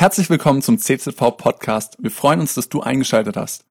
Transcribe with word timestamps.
Herzlich 0.00 0.30
willkommen 0.30 0.62
zum 0.62 0.78
CZV 0.78 1.36
Podcast. 1.36 1.96
Wir 1.98 2.12
freuen 2.12 2.38
uns, 2.38 2.54
dass 2.54 2.68
du 2.68 2.82
eingeschaltet 2.82 3.36
hast. 3.36 3.64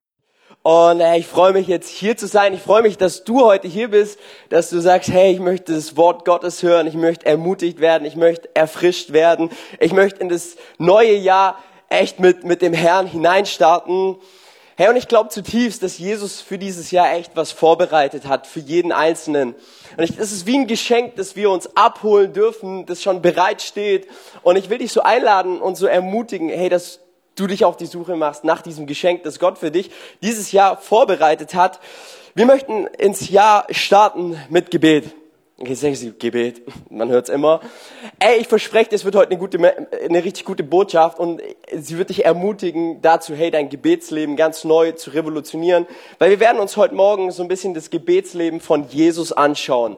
Und 0.62 1.00
äh, 1.00 1.18
ich 1.18 1.26
freue 1.26 1.54
mich 1.54 1.68
jetzt 1.68 1.88
hier 1.88 2.18
zu 2.18 2.28
sein. 2.28 2.54
Ich 2.54 2.60
freue 2.60 2.82
mich, 2.82 2.98
dass 2.98 3.24
du 3.24 3.46
heute 3.46 3.70
hier 3.70 3.92
bist, 3.92 4.20
dass 4.50 4.70
du 4.70 4.82
sagst, 4.82 5.10
hey, 5.10 5.32
ich 5.32 5.40
möchte 5.40 5.74
das 5.74 5.96
Wort 5.96 6.26
Gottes 6.26 6.64
hören, 6.64 6.86
ich 6.86 6.96
möchte 6.96 7.26
ermutigt 7.26 7.80
werden, 7.80 8.04
ich 8.04 8.18
möchte 8.18 8.54
erfrischt 8.54 9.14
werden, 9.14 9.52
ich 9.80 9.94
möchte 9.94 10.20
in 10.20 10.28
das 10.28 10.58
neue 10.78 11.16
Jahr 11.16 11.58
echt 11.88 12.20
mit, 12.20 12.44
mit 12.44 12.62
dem 12.62 12.74
Herrn 12.74 13.08
hineinstarten. 13.08 14.18
Hey, 14.80 14.90
und 14.90 14.96
ich 14.96 15.08
glaube 15.08 15.30
zutiefst, 15.30 15.82
dass 15.82 15.98
Jesus 15.98 16.40
für 16.40 16.60
dieses 16.60 16.92
Jahr 16.92 17.12
echt 17.12 17.32
was 17.36 17.52
vorbereitet 17.52 18.28
hat, 18.28 18.46
für 18.46 18.60
jeden 18.60 18.92
Einzelnen. 18.92 19.56
Und 19.98 20.04
es 20.04 20.32
ist 20.32 20.46
wie 20.46 20.56
ein 20.56 20.68
Geschenk, 20.68 21.16
das 21.16 21.36
wir 21.36 21.50
uns 21.50 21.76
abholen 21.76 22.32
dürfen, 22.32 22.86
das 22.86 23.02
schon 23.02 23.24
bereit 23.24 23.64
steht. 23.64 24.08
Und 24.44 24.56
ich 24.56 24.70
will 24.70 24.78
dich 24.78 24.92
so 24.92 25.02
einladen 25.02 25.60
und 25.60 25.78
so 25.78 25.88
ermutigen, 25.88 26.50
hey, 26.50 26.70
dass 26.70 27.00
du 27.34 27.48
dich 27.48 27.66
auf 27.66 27.76
die 27.76 27.88
Suche 27.88 28.16
machst 28.16 28.44
nach 28.44 28.62
diesem 28.62 28.86
Geschenk, 28.86 29.24
das 29.24 29.40
Gott 29.40 29.58
für 29.58 29.72
dich 29.72 29.90
dieses 30.22 30.52
Jahr 30.52 30.78
vorbereitet 30.78 31.56
hat. 31.56 31.80
Wir 32.36 32.46
möchten 32.46 32.86
ins 32.86 33.30
Jahr 33.30 33.66
starten 33.72 34.40
mit 34.50 34.70
Gebet. 34.70 35.12
Okay, 35.60 35.74
sagen 35.74 35.96
Sie 35.96 36.14
Gebet, 36.14 36.62
man 36.92 37.10
hört's 37.10 37.30
immer. 37.30 37.62
Ey, 38.20 38.38
ich 38.38 38.48
verspreche, 38.48 38.92
es 38.92 39.06
wird 39.06 39.16
heute 39.16 39.32
eine 39.32 39.40
gute, 39.40 39.58
eine 39.58 40.24
richtig 40.24 40.46
gute 40.46 40.62
Botschaft 40.62 41.18
und 41.18 41.42
sie 41.76 41.98
wird 41.98 42.10
dich 42.10 42.26
ermutigen 42.26 43.02
dazu, 43.02 43.34
hey, 43.34 43.50
dein 43.50 43.68
Gebetsleben 43.68 44.36
ganz 44.36 44.66
neu 44.66 44.92
zu 44.92 45.10
revolutionieren, 45.10 45.88
weil 46.20 46.30
wir 46.30 46.40
werden 46.40 46.62
uns 46.62 46.78
heute 46.78 46.94
Morgen 46.94 47.32
so 47.32 47.42
ein 47.42 47.48
bisschen 47.48 47.74
das 47.74 47.90
Gebetsleben 47.90 48.60
von 48.60 48.88
Jesus 48.90 49.32
anschauen 49.32 49.98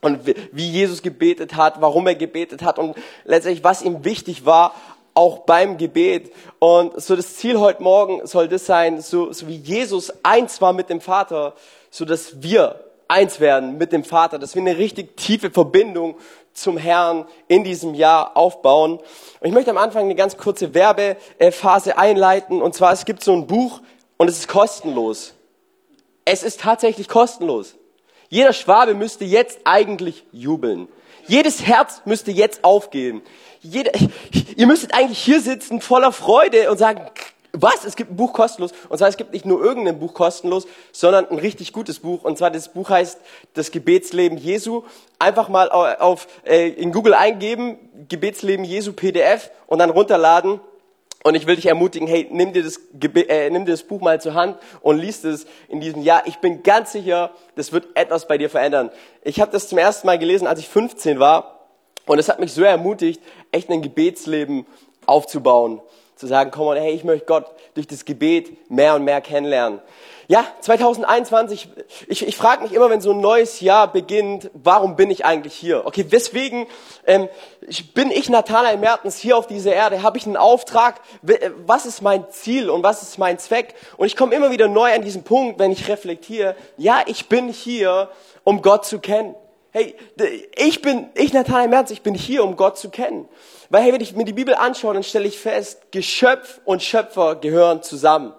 und 0.00 0.20
wie 0.52 0.70
Jesus 0.70 1.02
gebetet 1.02 1.56
hat, 1.56 1.82
warum 1.82 2.06
er 2.06 2.14
gebetet 2.14 2.62
hat 2.62 2.78
und 2.78 2.96
letztendlich 3.24 3.64
was 3.64 3.82
ihm 3.82 4.02
wichtig 4.02 4.46
war, 4.46 4.74
auch 5.12 5.40
beim 5.40 5.76
Gebet. 5.76 6.32
Und 6.58 6.98
so 7.02 7.16
das 7.16 7.36
Ziel 7.36 7.60
heute 7.60 7.82
Morgen 7.82 8.26
soll 8.26 8.48
das 8.48 8.64
sein, 8.64 9.02
so, 9.02 9.30
so 9.30 9.46
wie 9.46 9.56
Jesus 9.56 10.10
eins 10.22 10.62
war 10.62 10.72
mit 10.72 10.88
dem 10.88 11.02
Vater, 11.02 11.52
so 11.90 12.06
dass 12.06 12.42
wir 12.42 12.85
eins 13.08 13.40
werden 13.40 13.78
mit 13.78 13.92
dem 13.92 14.04
Vater, 14.04 14.38
dass 14.38 14.54
wir 14.54 14.62
eine 14.62 14.78
richtig 14.78 15.16
tiefe 15.16 15.50
Verbindung 15.50 16.16
zum 16.52 16.78
Herrn 16.78 17.26
in 17.48 17.64
diesem 17.64 17.94
Jahr 17.94 18.36
aufbauen. 18.36 18.98
Und 18.98 19.46
ich 19.46 19.52
möchte 19.52 19.70
am 19.70 19.78
Anfang 19.78 20.04
eine 20.04 20.14
ganz 20.14 20.36
kurze 20.36 20.74
Werbephase 20.74 21.98
einleiten. 21.98 22.62
Und 22.62 22.74
zwar, 22.74 22.92
es 22.92 23.04
gibt 23.04 23.22
so 23.22 23.32
ein 23.32 23.46
Buch 23.46 23.80
und 24.16 24.28
es 24.28 24.38
ist 24.38 24.48
kostenlos. 24.48 25.34
Es 26.24 26.42
ist 26.42 26.60
tatsächlich 26.60 27.08
kostenlos. 27.08 27.76
Jeder 28.28 28.52
Schwabe 28.52 28.94
müsste 28.94 29.24
jetzt 29.24 29.60
eigentlich 29.64 30.24
jubeln. 30.32 30.88
Jedes 31.28 31.62
Herz 31.66 32.02
müsste 32.04 32.30
jetzt 32.30 32.64
aufgehen. 32.64 33.22
Jeder, 33.60 33.92
ihr 34.56 34.66
müsstet 34.66 34.94
eigentlich 34.94 35.18
hier 35.18 35.40
sitzen 35.40 35.80
voller 35.80 36.12
Freude 36.12 36.70
und 36.70 36.78
sagen, 36.78 37.02
was? 37.62 37.84
Es 37.84 37.96
gibt 37.96 38.10
ein 38.10 38.16
Buch 38.16 38.32
kostenlos. 38.32 38.72
Und 38.88 38.98
zwar, 38.98 39.08
es 39.08 39.16
gibt 39.16 39.32
nicht 39.32 39.44
nur 39.44 39.62
irgendein 39.62 39.98
Buch 39.98 40.14
kostenlos, 40.14 40.66
sondern 40.92 41.28
ein 41.28 41.38
richtig 41.38 41.72
gutes 41.72 42.00
Buch. 42.00 42.24
Und 42.24 42.38
zwar, 42.38 42.50
das 42.50 42.68
Buch 42.72 42.90
heißt 42.90 43.20
Das 43.54 43.70
Gebetsleben 43.70 44.38
Jesu. 44.38 44.82
Einfach 45.18 45.48
mal 45.48 45.70
auf, 45.70 46.28
äh, 46.44 46.68
in 46.68 46.92
Google 46.92 47.14
eingeben, 47.14 47.78
Gebetsleben 48.08 48.64
Jesu 48.64 48.92
PDF 48.92 49.50
und 49.66 49.78
dann 49.78 49.90
runterladen. 49.90 50.60
Und 51.24 51.34
ich 51.34 51.46
will 51.46 51.56
dich 51.56 51.66
ermutigen, 51.66 52.06
hey, 52.06 52.28
nimm 52.30 52.52
dir, 52.52 52.62
das, 52.62 52.78
äh, 53.02 53.50
nimm 53.50 53.64
dir 53.64 53.72
das 53.72 53.82
Buch 53.82 54.00
mal 54.00 54.20
zur 54.20 54.34
Hand 54.34 54.58
und 54.80 54.98
liest 54.98 55.24
es 55.24 55.46
in 55.68 55.80
diesem 55.80 56.02
Jahr. 56.02 56.22
Ich 56.26 56.36
bin 56.36 56.62
ganz 56.62 56.92
sicher, 56.92 57.32
das 57.56 57.72
wird 57.72 57.88
etwas 57.94 58.28
bei 58.28 58.38
dir 58.38 58.48
verändern. 58.48 58.90
Ich 59.22 59.40
habe 59.40 59.50
das 59.50 59.68
zum 59.68 59.78
ersten 59.78 60.06
Mal 60.06 60.20
gelesen, 60.20 60.46
als 60.46 60.60
ich 60.60 60.68
15 60.68 61.18
war. 61.18 61.66
Und 62.06 62.20
es 62.20 62.28
hat 62.28 62.38
mich 62.38 62.52
so 62.52 62.62
ermutigt, 62.62 63.20
echt 63.50 63.70
ein 63.70 63.82
Gebetsleben 63.82 64.66
aufzubauen 65.06 65.80
zu 66.16 66.26
sagen, 66.26 66.50
komm 66.50 66.68
on, 66.68 66.76
hey, 66.76 66.92
ich 66.92 67.04
möchte 67.04 67.26
Gott 67.26 67.46
durch 67.74 67.86
das 67.86 68.04
Gebet 68.04 68.70
mehr 68.70 68.94
und 68.94 69.04
mehr 69.04 69.20
kennenlernen. 69.20 69.80
Ja, 70.28 70.44
2021, 70.60 71.68
ich, 72.08 72.26
ich 72.26 72.36
frage 72.36 72.64
mich 72.64 72.72
immer, 72.72 72.90
wenn 72.90 73.00
so 73.00 73.12
ein 73.12 73.20
neues 73.20 73.60
Jahr 73.60 73.92
beginnt, 73.92 74.50
warum 74.54 74.96
bin 74.96 75.08
ich 75.10 75.24
eigentlich 75.24 75.54
hier? 75.54 75.86
Okay, 75.86 76.06
weswegen 76.08 76.66
ähm, 77.06 77.28
bin 77.94 78.10
ich 78.10 78.28
Nathanael 78.28 78.76
Mertens 78.78 79.18
hier 79.18 79.36
auf 79.36 79.46
dieser 79.46 79.72
Erde? 79.72 80.02
Habe 80.02 80.18
ich 80.18 80.26
einen 80.26 80.36
Auftrag? 80.36 81.00
Was 81.64 81.86
ist 81.86 82.02
mein 82.02 82.28
Ziel 82.30 82.70
und 82.70 82.82
was 82.82 83.02
ist 83.02 83.18
mein 83.18 83.38
Zweck? 83.38 83.74
Und 83.98 84.06
ich 84.06 84.16
komme 84.16 84.34
immer 84.34 84.50
wieder 84.50 84.66
neu 84.66 84.92
an 84.92 85.02
diesen 85.02 85.22
Punkt, 85.22 85.60
wenn 85.60 85.70
ich 85.70 85.86
reflektiere, 85.86 86.56
ja, 86.76 87.02
ich 87.06 87.28
bin 87.28 87.48
hier, 87.48 88.08
um 88.42 88.62
Gott 88.62 88.84
zu 88.84 88.98
kennen. 88.98 89.36
Hey, 89.76 89.94
ich 90.56 90.80
bin, 90.80 91.10
ich 91.12 91.34
Nathanael 91.34 91.68
Merz, 91.68 91.90
ich 91.90 92.00
bin 92.00 92.14
hier, 92.14 92.42
um 92.42 92.56
Gott 92.56 92.78
zu 92.78 92.88
kennen. 92.88 93.28
Weil, 93.68 93.82
hey, 93.82 93.92
wenn 93.92 94.00
ich 94.00 94.16
mir 94.16 94.24
die 94.24 94.32
Bibel 94.32 94.54
anschaue, 94.54 94.94
dann 94.94 95.02
stelle 95.02 95.28
ich 95.28 95.38
fest, 95.38 95.92
Geschöpf 95.92 96.62
und 96.64 96.82
Schöpfer 96.82 97.36
gehören 97.36 97.82
zusammen. 97.82 98.32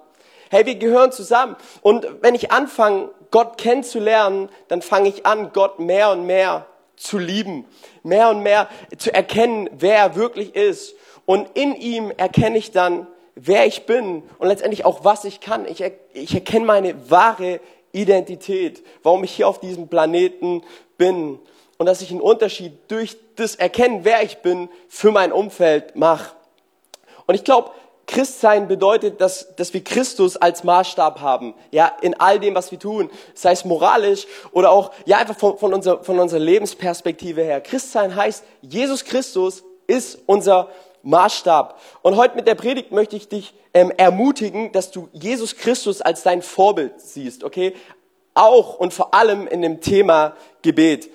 Hey, 0.50 0.66
wir 0.66 0.74
gehören 0.74 1.12
zusammen. 1.12 1.56
Und 1.82 2.08
wenn 2.22 2.34
ich 2.34 2.52
anfange, 2.52 3.12
Gott 3.30 3.60
kennenzulernen, 3.60 4.50
dann 4.68 4.82
fange 4.82 5.10
ich 5.10 5.28
an, 5.28 5.52
Gott 5.54 5.78
mehr 5.78 6.10
und 6.10 6.26
mehr 6.26 6.66
zu 6.96 7.20
lieben. 7.20 7.66
Mehr 8.02 8.32
und 8.32 8.42
mehr 8.42 8.68
zu 8.98 9.14
erkennen, 9.14 9.70
wer 9.78 9.96
er 9.96 10.16
wirklich 10.16 10.56
ist. 10.56 10.96
Und 11.28 11.50
in 11.54 11.76
ihm 11.76 12.12
erkenne 12.18 12.58
ich 12.58 12.72
dann, 12.72 13.06
wer 13.36 13.68
ich 13.68 13.86
bin 13.86 14.24
und 14.40 14.48
letztendlich 14.48 14.86
auch, 14.86 15.04
was 15.04 15.24
ich 15.24 15.40
kann. 15.40 15.68
Ich, 15.68 15.82
er, 15.82 15.92
ich 16.14 16.34
erkenne 16.34 16.66
meine 16.66 17.12
wahre 17.12 17.60
Identität, 17.92 18.84
warum 19.04 19.24
ich 19.24 19.32
hier 19.32 19.48
auf 19.48 19.60
diesem 19.60 19.88
Planeten 19.88 20.64
bin 20.98 21.40
und 21.78 21.86
dass 21.86 22.02
ich 22.02 22.12
einen 22.12 22.22
Unterschied 22.22 22.74
durch 22.88 23.18
das 23.36 23.56
Erkennen, 23.56 24.04
wer 24.04 24.24
ich 24.24 24.38
bin, 24.38 24.70
für 24.88 25.12
mein 25.12 25.32
Umfeld 25.32 25.96
mache. 25.96 26.36
Und 27.26 27.36
ich 27.36 27.44
glaube, 27.44 27.72
Christsein 28.08 28.70
bedeutet, 28.70 29.20
dass, 29.20 29.54
dass 29.58 29.74
wir 29.74 29.84
Christus 29.84 30.38
als 30.38 30.64
Maßstab 30.64 31.20
haben, 31.20 31.54
ja, 31.72 31.92
in 32.02 32.18
all 32.20 32.40
dem, 32.40 32.56
was 32.56 32.72
wir 32.72 32.80
tun, 32.80 33.12
sei 33.34 33.52
es 33.52 33.66
moralisch 33.66 34.26
oder 34.54 34.72
auch, 34.72 34.92
ja, 35.06 35.18
einfach 35.18 35.38
von, 35.38 35.58
von, 35.58 35.74
unserer, 35.74 36.04
von 36.04 36.18
unserer 36.18 36.40
Lebensperspektive 36.40 37.44
her. 37.44 37.60
Christsein 37.60 38.16
heißt, 38.16 38.46
Jesus 38.62 39.04
Christus 39.04 39.64
ist 39.88 40.20
unser 40.26 40.70
Maßstab. 41.04 41.80
Und 42.02 42.16
heute 42.16 42.38
mit 42.38 42.48
der 42.48 42.56
Predigt 42.56 42.92
möchte 42.94 43.18
ich 43.18 43.28
dich 43.28 43.54
ähm, 43.74 43.92
ermutigen, 43.92 44.72
dass 44.72 44.90
du 44.92 45.10
Jesus 45.12 45.58
Christus 45.58 46.02
als 46.02 46.24
dein 46.24 46.42
Vorbild 46.42 47.02
siehst, 47.02 47.44
okay? 47.44 47.74
Auch 48.38 48.78
und 48.78 48.94
vor 48.94 49.14
allem 49.16 49.48
in 49.48 49.64
dem 49.64 49.82
Thema 49.82 50.36
Gebet. 50.62 51.10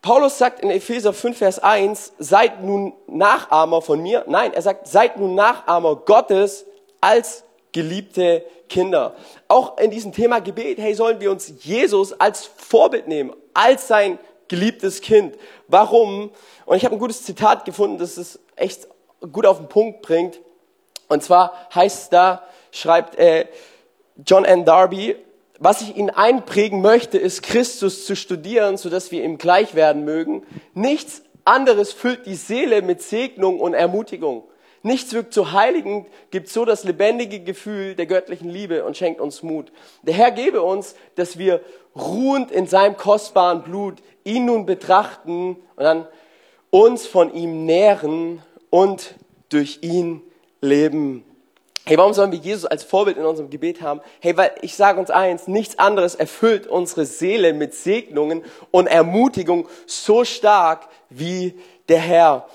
Paulus 0.00 0.38
sagt 0.38 0.60
in 0.60 0.70
Epheser 0.70 1.12
5, 1.12 1.36
Vers 1.36 1.58
1, 1.58 2.14
seid 2.18 2.64
nun 2.64 2.94
Nachahmer 3.06 3.82
von 3.82 4.00
mir. 4.00 4.24
Nein, 4.28 4.54
er 4.54 4.62
sagt, 4.62 4.88
seid 4.88 5.18
nun 5.18 5.34
Nachahmer 5.34 5.96
Gottes 5.96 6.64
als 7.02 7.44
geliebte 7.72 8.44
Kinder. 8.70 9.14
Auch 9.48 9.76
in 9.76 9.90
diesem 9.90 10.12
Thema 10.12 10.40
Gebet, 10.40 10.78
hey, 10.78 10.94
sollen 10.94 11.20
wir 11.20 11.30
uns 11.30 11.52
Jesus 11.60 12.18
als 12.18 12.46
Vorbild 12.46 13.08
nehmen, 13.08 13.34
als 13.52 13.86
sein 13.86 14.18
geliebtes 14.48 15.02
Kind. 15.02 15.36
Warum? 15.66 16.30
Und 16.64 16.76
ich 16.78 16.84
habe 16.86 16.96
ein 16.96 16.98
gutes 16.98 17.24
Zitat 17.24 17.66
gefunden, 17.66 17.98
das 17.98 18.16
es 18.16 18.38
echt 18.56 18.88
gut 19.32 19.44
auf 19.44 19.58
den 19.58 19.68
Punkt 19.68 20.00
bringt. 20.00 20.40
Und 21.08 21.22
zwar 21.22 21.52
heißt 21.74 22.02
es 22.04 22.08
da, 22.08 22.42
schreibt 22.70 23.18
äh, 23.18 23.46
John 24.24 24.46
N. 24.46 24.64
Darby, 24.64 25.16
was 25.58 25.82
ich 25.82 25.96
Ihnen 25.96 26.10
einprägen 26.10 26.80
möchte, 26.82 27.18
ist 27.18 27.42
Christus 27.42 28.06
zu 28.06 28.14
studieren, 28.14 28.76
sodass 28.76 29.10
wir 29.10 29.24
ihm 29.24 29.38
gleich 29.38 29.74
werden 29.74 30.04
mögen. 30.04 30.44
Nichts 30.74 31.22
anderes 31.44 31.92
füllt 31.92 32.26
die 32.26 32.36
Seele 32.36 32.82
mit 32.82 33.02
Segnung 33.02 33.58
und 33.58 33.74
Ermutigung. 33.74 34.44
Nichts 34.82 35.12
wirkt 35.12 35.34
so 35.34 35.52
heiligend, 35.52 36.06
gibt 36.30 36.48
so 36.48 36.64
das 36.64 36.84
lebendige 36.84 37.40
Gefühl 37.40 37.96
der 37.96 38.06
göttlichen 38.06 38.48
Liebe 38.48 38.84
und 38.84 38.96
schenkt 38.96 39.20
uns 39.20 39.42
Mut. 39.42 39.72
Der 40.02 40.14
Herr 40.14 40.30
gebe 40.30 40.62
uns, 40.62 40.94
dass 41.16 41.38
wir 41.38 41.60
ruhend 41.96 42.52
in 42.52 42.68
seinem 42.68 42.96
kostbaren 42.96 43.62
Blut 43.62 43.96
ihn 44.22 44.44
nun 44.44 44.66
betrachten 44.66 45.56
und 45.74 45.84
dann 45.84 46.06
uns 46.70 47.06
von 47.06 47.34
ihm 47.34 47.66
nähren 47.66 48.42
und 48.70 49.16
durch 49.48 49.80
ihn 49.82 50.22
leben. 50.60 51.24
Hey, 51.88 51.96
warum 51.96 52.12
sollen 52.12 52.32
wir 52.32 52.38
Jesus 52.38 52.66
als 52.66 52.84
Vorbild 52.84 53.16
in 53.16 53.24
unserem 53.24 53.48
Gebet 53.48 53.80
haben? 53.80 54.02
Hey, 54.20 54.36
weil 54.36 54.50
ich 54.60 54.76
sage 54.76 55.00
uns 55.00 55.08
eins, 55.08 55.48
nichts 55.48 55.78
anderes 55.78 56.14
erfüllt 56.14 56.66
unsere 56.66 57.06
Seele 57.06 57.54
mit 57.54 57.72
Segnungen 57.72 58.44
und 58.70 58.88
Ermutigung 58.88 59.66
so 59.86 60.22
stark 60.26 60.86
wie 61.08 61.58
der 61.88 62.00
Herr. 62.00 62.46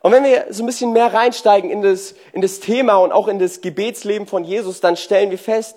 Und 0.00 0.12
wenn 0.12 0.24
wir 0.24 0.46
so 0.48 0.62
ein 0.62 0.66
bisschen 0.66 0.94
mehr 0.94 1.12
reinsteigen 1.12 1.68
in 1.68 1.82
das, 1.82 2.14
in 2.32 2.40
das 2.40 2.60
Thema 2.60 2.96
und 2.96 3.12
auch 3.12 3.28
in 3.28 3.38
das 3.38 3.60
Gebetsleben 3.60 4.26
von 4.26 4.42
Jesus, 4.42 4.80
dann 4.80 4.96
stellen 4.96 5.30
wir 5.30 5.38
fest, 5.38 5.76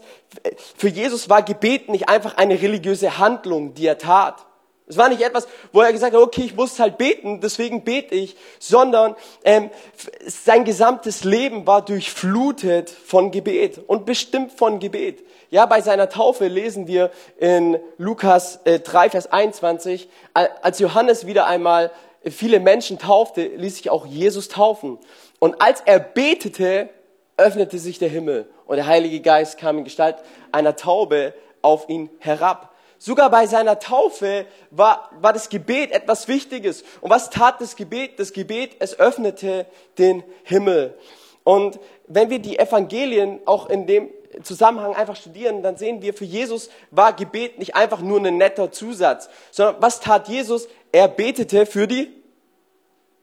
für 0.77 0.87
Jesus 0.87 1.27
war 1.27 1.43
Gebet 1.43 1.89
nicht 1.89 2.07
einfach 2.07 2.37
eine 2.37 2.61
religiöse 2.61 3.17
Handlung, 3.17 3.73
die 3.73 3.87
er 3.87 3.97
tat. 3.97 4.45
Es 4.91 4.97
war 4.97 5.07
nicht 5.07 5.21
etwas, 5.21 5.47
wo 5.71 5.79
er 5.79 5.93
gesagt 5.93 6.13
hat, 6.13 6.21
okay, 6.21 6.41
ich 6.43 6.53
muss 6.53 6.77
halt 6.77 6.97
beten, 6.97 7.39
deswegen 7.39 7.85
bete 7.85 8.13
ich, 8.13 8.35
sondern 8.59 9.15
ähm, 9.45 9.69
sein 10.27 10.65
gesamtes 10.65 11.23
Leben 11.23 11.65
war 11.65 11.81
durchflutet 11.81 12.89
von 12.89 13.31
Gebet 13.31 13.79
und 13.87 14.05
bestimmt 14.05 14.51
von 14.51 14.79
Gebet. 14.79 15.23
Ja, 15.49 15.65
bei 15.65 15.79
seiner 15.79 16.09
Taufe 16.09 16.47
lesen 16.47 16.87
wir 16.87 17.09
in 17.39 17.79
Lukas 17.97 18.59
äh, 18.65 18.79
3, 18.79 19.11
Vers 19.11 19.31
21, 19.31 20.09
als 20.33 20.79
Johannes 20.79 21.25
wieder 21.25 21.47
einmal 21.47 21.91
viele 22.29 22.59
Menschen 22.59 22.99
taufte, 22.99 23.43
ließ 23.43 23.77
sich 23.77 23.89
auch 23.89 24.05
Jesus 24.05 24.49
taufen. 24.49 24.97
Und 25.39 25.61
als 25.61 25.79
er 25.85 25.99
betete, 25.99 26.89
öffnete 27.37 27.79
sich 27.79 27.97
der 27.97 28.09
Himmel 28.09 28.49
und 28.65 28.75
der 28.75 28.87
Heilige 28.87 29.21
Geist 29.21 29.57
kam 29.57 29.77
in 29.77 29.85
Gestalt 29.85 30.17
einer 30.51 30.75
Taube 30.75 31.33
auf 31.61 31.87
ihn 31.87 32.09
herab. 32.19 32.70
Sogar 33.03 33.31
bei 33.31 33.47
seiner 33.47 33.79
Taufe 33.79 34.45
war, 34.69 35.09
war 35.21 35.33
das 35.33 35.49
Gebet 35.49 35.89
etwas 35.89 36.27
Wichtiges. 36.27 36.83
Und 37.01 37.09
was 37.09 37.31
tat 37.31 37.59
das 37.59 37.75
Gebet? 37.75 38.19
Das 38.19 38.31
Gebet, 38.31 38.75
es 38.77 38.99
öffnete 38.99 39.65
den 39.97 40.23
Himmel. 40.43 40.95
Und 41.43 41.79
wenn 42.05 42.29
wir 42.29 42.37
die 42.37 42.59
Evangelien 42.59 43.39
auch 43.45 43.71
in 43.71 43.87
dem 43.87 44.11
Zusammenhang 44.43 44.93
einfach 44.93 45.15
studieren, 45.15 45.63
dann 45.63 45.77
sehen 45.77 46.03
wir, 46.03 46.13
für 46.13 46.25
Jesus 46.25 46.69
war 46.91 47.13
Gebet 47.13 47.57
nicht 47.57 47.75
einfach 47.75 48.01
nur 48.01 48.19
ein 48.19 48.37
netter 48.37 48.71
Zusatz, 48.71 49.31
sondern 49.49 49.77
was 49.81 49.99
tat 49.99 50.27
Jesus? 50.27 50.67
Er 50.91 51.07
betete 51.07 51.65
für 51.65 51.87
die 51.87 52.11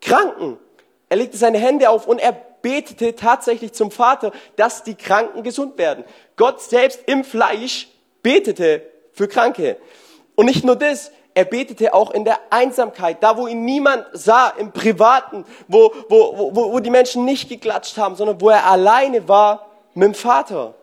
Kranken. 0.01 0.59
Er 1.09 1.19
legte 1.19 1.37
seine 1.37 1.59
Hände 1.59 1.89
auf 1.89 2.09
und 2.09 2.19
er 2.19 2.33
betete 2.33 3.15
tatsächlich 3.15 3.75
zum 3.75 3.93
Vater, 3.93 4.33
dass 4.57 4.83
die 4.83 4.97
Kranken 4.97 5.45
gesund 5.45 5.79
werden. 5.79 6.03
Gott 6.35 6.61
selbst 6.61 6.99
im 7.07 7.23
Fleisch 7.23 7.87
betete 8.25 8.83
für 9.19 9.29
Kranke. 9.29 9.77
Und 10.35 10.47
nicht 10.47 10.65
nur 10.65 10.77
das, 10.77 11.11
er 11.35 11.45
betete 11.45 11.93
auch 11.93 12.11
in 12.13 12.25
der 12.25 12.39
Einsamkeit, 12.51 13.23
da 13.23 13.37
wo 13.37 13.47
ihn 13.47 13.65
niemand 13.65 14.07
sah, 14.13 14.49
im 14.49 14.73
Privaten, 14.73 15.45
wo, 15.67 15.93
wo, 16.09 16.53
wo, 16.55 16.73
wo 16.73 16.81
die 16.81 16.91
Menschen 16.91 17.25
nicht 17.25 17.49
geklatscht 17.49 17.99
haben, 17.99 18.17
sondern 18.17 18.41
wo 18.41 18.49
er 18.49 18.65
alleine 18.65 19.29
war 19.29 19.67
mit 19.95 20.07
dem 20.07 20.15
Vater. 20.15 20.75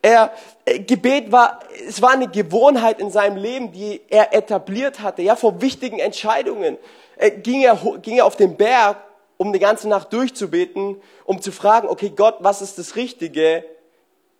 Er, 0.00 0.32
äh, 0.64 0.80
Gebet 0.80 1.30
war, 1.30 1.60
es 1.86 2.00
war 2.02 2.10
eine 2.10 2.28
Gewohnheit 2.28 2.98
in 2.98 3.10
seinem 3.10 3.36
Leben, 3.36 3.72
die 3.72 4.00
er 4.08 4.34
etabliert 4.34 5.00
hatte. 5.00 5.22
Ja, 5.22 5.36
vor 5.36 5.60
wichtigen 5.60 5.98
Entscheidungen 5.98 6.78
äh, 7.16 7.30
ging, 7.30 7.62
er, 7.62 7.78
ging 8.00 8.16
er 8.16 8.26
auf 8.26 8.36
den 8.36 8.56
Berg, 8.56 8.96
um 9.36 9.52
die 9.52 9.58
ganze 9.58 9.88
Nacht 9.88 10.12
durchzubeten, 10.12 11.00
um 11.24 11.40
zu 11.40 11.52
fragen, 11.52 11.88
okay, 11.88 12.10
Gott, 12.14 12.36
was 12.40 12.62
ist 12.62 12.78
das 12.78 12.96
Richtige? 12.96 13.64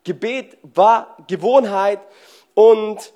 Gebet 0.04 0.56
war 0.62 1.16
Gewohnheit 1.28 2.00
und, 2.54 3.12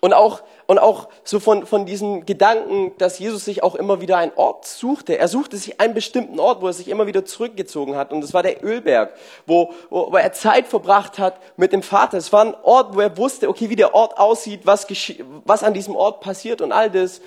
und 0.00 0.14
auch, 0.14 0.42
und 0.66 0.78
auch 0.78 1.08
so 1.24 1.40
von, 1.40 1.66
von 1.66 1.84
diesem 1.84 2.24
Gedanken, 2.24 2.92
dass 2.96 3.18
Jesus 3.18 3.44
sich 3.44 3.62
auch 3.62 3.74
immer 3.74 4.00
wieder 4.00 4.16
einen 4.16 4.32
Ort 4.34 4.66
suchte. 4.66 5.18
Er 5.18 5.28
suchte 5.28 5.58
sich 5.58 5.78
einen 5.78 5.92
bestimmten 5.92 6.40
Ort, 6.40 6.62
wo 6.62 6.68
er 6.68 6.72
sich 6.72 6.88
immer 6.88 7.06
wieder 7.06 7.26
zurückgezogen 7.26 7.96
hat. 7.96 8.10
Und 8.10 8.22
das 8.22 8.32
war 8.32 8.42
der 8.42 8.64
Ölberg, 8.64 9.12
wo, 9.46 9.74
wo, 9.90 10.16
er 10.16 10.32
Zeit 10.32 10.66
verbracht 10.66 11.18
hat 11.18 11.38
mit 11.58 11.72
dem 11.72 11.82
Vater. 11.82 12.16
Es 12.16 12.32
war 12.32 12.46
ein 12.46 12.54
Ort, 12.62 12.94
wo 12.96 13.00
er 13.00 13.16
wusste, 13.18 13.48
okay, 13.48 13.68
wie 13.68 13.76
der 13.76 13.94
Ort 13.94 14.18
aussieht, 14.18 14.62
was, 14.64 14.86
was 15.44 15.62
an 15.62 15.74
diesem 15.74 15.94
Ort 15.94 16.20
passiert 16.20 16.62
und 16.62 16.72
all 16.72 16.90
das. 16.90 17.20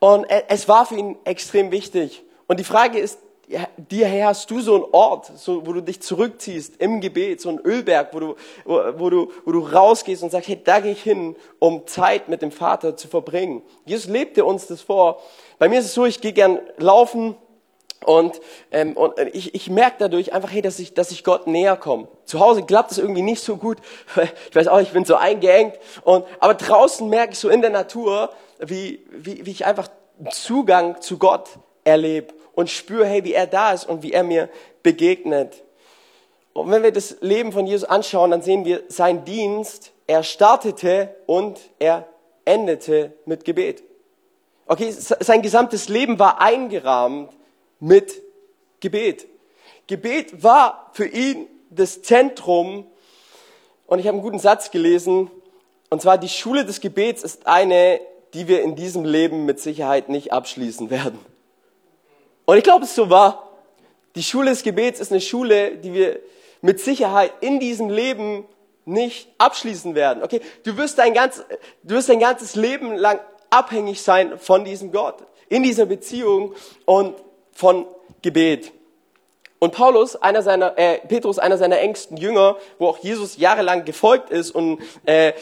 Und 0.00 0.26
es 0.48 0.66
war 0.66 0.86
für 0.86 0.96
ihn 0.96 1.16
extrem 1.24 1.70
wichtig. 1.70 2.24
Und 2.48 2.58
die 2.58 2.64
Frage 2.64 2.98
ist, 2.98 3.20
dir 3.76 4.06
her 4.06 4.28
hast 4.28 4.50
du 4.50 4.60
so 4.60 4.74
einen 4.74 4.84
Ort, 4.92 5.30
so, 5.36 5.66
wo 5.66 5.72
du 5.72 5.80
dich 5.80 6.00
zurückziehst 6.00 6.74
im 6.78 7.00
Gebet, 7.00 7.40
so 7.40 7.48
ein 7.48 7.58
Ölberg, 7.58 8.14
wo 8.14 8.20
du, 8.20 8.36
wo, 8.64 8.80
wo, 8.96 9.10
du, 9.10 9.32
wo 9.44 9.52
du 9.52 9.60
rausgehst 9.60 10.22
und 10.22 10.30
sagst, 10.30 10.48
hey, 10.48 10.60
da 10.62 10.80
gehe 10.80 10.92
ich 10.92 11.02
hin, 11.02 11.36
um 11.58 11.86
Zeit 11.86 12.28
mit 12.28 12.42
dem 12.42 12.52
Vater 12.52 12.96
zu 12.96 13.08
verbringen. 13.08 13.62
Jesus 13.84 14.08
lebte 14.08 14.44
uns 14.44 14.66
das 14.66 14.82
vor. 14.82 15.20
Bei 15.58 15.68
mir 15.68 15.80
ist 15.80 15.86
es 15.86 15.94
so, 15.94 16.06
ich 16.06 16.20
gehe 16.20 16.32
gern 16.32 16.60
laufen 16.76 17.34
und, 18.04 18.40
ähm, 18.70 18.96
und 18.96 19.18
ich, 19.32 19.54
ich 19.54 19.68
merke 19.68 19.96
dadurch 19.98 20.32
einfach, 20.32 20.50
hey, 20.52 20.62
dass 20.62 20.78
ich, 20.78 20.94
dass 20.94 21.10
ich 21.10 21.24
Gott 21.24 21.46
näher 21.46 21.76
komme. 21.76 22.08
Zu 22.24 22.40
Hause 22.40 22.62
klappt 22.62 22.92
es 22.92 22.98
irgendwie 22.98 23.22
nicht 23.22 23.42
so 23.42 23.56
gut. 23.56 23.78
Ich 24.50 24.56
weiß 24.56 24.68
auch, 24.68 24.80
ich 24.80 24.90
bin 24.90 25.04
so 25.04 25.16
eingeengt. 25.16 25.78
Und, 26.02 26.24
aber 26.38 26.54
draußen 26.54 27.08
merke 27.08 27.32
ich 27.32 27.38
so 27.38 27.48
in 27.48 27.60
der 27.60 27.70
Natur, 27.70 28.30
wie, 28.58 29.04
wie, 29.10 29.44
wie 29.44 29.50
ich 29.50 29.66
einfach 29.66 29.88
Zugang 30.30 31.00
zu 31.00 31.18
Gott 31.18 31.48
erlebe 31.84 32.39
und 32.60 32.70
spüre, 32.70 33.06
hey, 33.06 33.24
wie 33.24 33.32
er 33.32 33.46
da 33.46 33.72
ist 33.72 33.88
und 33.88 34.02
wie 34.02 34.12
er 34.12 34.22
mir 34.22 34.48
begegnet. 34.82 35.62
Und 36.52 36.70
wenn 36.70 36.82
wir 36.82 36.92
das 36.92 37.16
Leben 37.20 37.52
von 37.52 37.66
Jesus 37.66 37.88
anschauen, 37.88 38.30
dann 38.30 38.42
sehen 38.42 38.64
wir 38.64 38.82
sein 38.88 39.24
Dienst. 39.24 39.92
Er 40.06 40.22
startete 40.22 41.14
und 41.26 41.58
er 41.78 42.06
endete 42.44 43.14
mit 43.24 43.44
Gebet. 43.44 43.82
Okay, 44.66 44.90
sein 44.90 45.42
gesamtes 45.42 45.88
Leben 45.88 46.18
war 46.18 46.40
eingerahmt 46.40 47.32
mit 47.78 48.20
Gebet. 48.80 49.26
Gebet 49.86 50.42
war 50.42 50.90
für 50.92 51.06
ihn 51.06 51.46
das 51.70 52.02
Zentrum. 52.02 52.86
Und 53.86 53.98
ich 53.98 54.06
habe 54.06 54.16
einen 54.16 54.22
guten 54.22 54.38
Satz 54.38 54.70
gelesen. 54.70 55.30
Und 55.88 56.02
zwar, 56.02 56.18
die 56.18 56.28
Schule 56.28 56.64
des 56.64 56.80
Gebets 56.80 57.22
ist 57.22 57.46
eine, 57.46 58.00
die 58.34 58.48
wir 58.48 58.62
in 58.62 58.76
diesem 58.76 59.04
Leben 59.04 59.46
mit 59.46 59.60
Sicherheit 59.60 60.08
nicht 60.08 60.32
abschließen 60.32 60.90
werden. 60.90 61.18
Und 62.44 62.56
ich 62.56 62.64
glaube, 62.64 62.84
es 62.84 62.94
so 62.94 63.10
war. 63.10 63.50
Die 64.16 64.22
Schule 64.22 64.50
des 64.50 64.62
Gebets 64.62 65.00
ist 65.00 65.12
eine 65.12 65.20
Schule, 65.20 65.76
die 65.76 65.94
wir 65.94 66.20
mit 66.62 66.80
Sicherheit 66.80 67.32
in 67.40 67.60
diesem 67.60 67.88
Leben 67.88 68.44
nicht 68.84 69.28
abschließen 69.38 69.94
werden. 69.94 70.22
Okay, 70.22 70.40
du 70.64 70.76
wirst 70.76 70.98
dein, 70.98 71.14
ganz, 71.14 71.44
du 71.82 71.94
wirst 71.94 72.08
dein 72.08 72.20
ganzes 72.20 72.56
Leben 72.56 72.96
lang 72.96 73.20
abhängig 73.50 74.02
sein 74.02 74.38
von 74.38 74.64
diesem 74.64 74.92
Gott, 74.92 75.16
in 75.48 75.62
dieser 75.62 75.86
Beziehung 75.86 76.54
und 76.86 77.16
von 77.52 77.86
Gebet. 78.22 78.72
Und 79.58 79.74
Paulus, 79.74 80.16
einer 80.16 80.42
seiner, 80.42 80.78
äh, 80.78 80.98
Petrus, 81.06 81.38
einer 81.38 81.58
seiner 81.58 81.78
engsten 81.80 82.16
Jünger, 82.16 82.56
wo 82.78 82.88
auch 82.88 82.98
Jesus 82.98 83.36
jahrelang 83.36 83.84
gefolgt 83.84 84.30
ist 84.30 84.52
und 84.52 84.80
äh, 85.04 85.34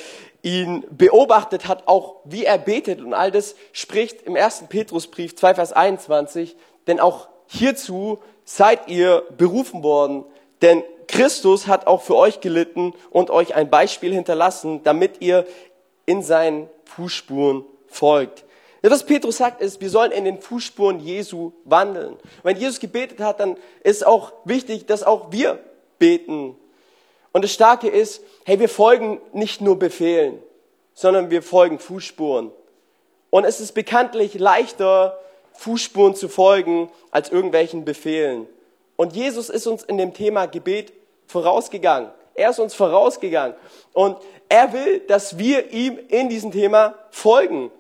ihn 0.43 0.85
beobachtet 0.91 1.69
hat, 1.69 1.87
auch 1.87 2.17
wie 2.25 2.45
er 2.45 2.59
betet 2.59 3.01
und 3.01 3.15
all 3.15 3.31
das, 3.31 3.55
spricht 3.73 4.23
im 4.23 4.35
ersten 4.35 4.67
Petrusbrief 4.67 5.37
2 5.37 5.55
Vers 5.55 5.73
21, 5.73 6.57
denn 6.89 6.99
auch 6.99 7.29
hierzu 7.47 8.19
seid 8.45 8.89
ihr 8.89 9.23
berufen 9.37 9.83
worden, 9.83 10.25
denn 10.63 10.83
Christus 11.07 11.67
hat 11.67 11.87
auch 11.87 12.03
für 12.03 12.17
euch 12.17 12.41
gelitten 12.41 12.93
und 13.11 13.31
euch 13.31 13.55
ein 13.55 13.71
Beispiel 13.71 14.13
hinterlassen, 14.13 14.83
damit 14.83 15.21
ihr 15.21 15.47
in 16.07 16.23
seinen 16.23 16.69
Fußspuren 16.85 17.65
folgt. 17.87 18.45
Was 18.83 19.05
Petrus 19.05 19.39
sagt 19.39 19.61
ist, 19.61 19.81
wir 19.81 19.91
sollen 19.91 20.13
in 20.13 20.25
den 20.25 20.41
Fußspuren 20.41 21.01
Jesu 21.01 21.53
wandeln. 21.65 22.17
Wenn 22.43 22.57
Jesus 22.57 22.81
gebetet 22.81 23.21
hat, 23.21 23.41
dann 23.41 23.57
ist 23.83 24.07
auch 24.07 24.33
wichtig, 24.45 24.87
dass 24.87 25.03
auch 25.03 25.33
wir 25.33 25.59
beten. 25.99 26.57
Und 27.33 27.43
das 27.43 27.53
Starke 27.53 27.89
ist, 27.89 28.23
hey, 28.45 28.59
wir 28.61 28.69
folgen 28.69 29.21
nicht 29.33 29.61
nur 29.61 29.79
Befehlen, 29.79 30.39
sondern 30.95 31.31
wir 31.31 31.43
folgen 31.43 31.79
Fußspuren. 31.79 32.51
Und 33.31 33.45
es 33.45 33.61
ist 33.61 33.73
bekanntlich 33.73 34.35
leichter, 34.35 35.19
Fußspuren 35.59 36.15
zu 36.15 36.29
folgen, 36.29 36.89
als 37.11 37.31
irgendwelchen 37.31 37.85
Befehlen. 37.85 38.47
Und 38.97 39.15
Jesus 39.15 39.51
ist 39.51 39.67
uns 39.67 39.83
in 39.83 39.99
dem 39.99 40.15
Thema 40.15 40.47
Gebet 40.47 40.93
vorausgegangen. 41.27 42.11
Er 42.35 42.51
ist 42.51 42.61
uns 42.61 42.75
vorausgegangen. 42.75 43.57
Und 43.93 44.17
er 44.49 44.73
will, 44.73 45.01
dass 45.01 45.37
wir 45.37 45.73
ihm 45.73 45.99
in 46.09 46.29
diesem 46.29 46.53
Thema 46.53 46.95
folgen. 47.11 47.73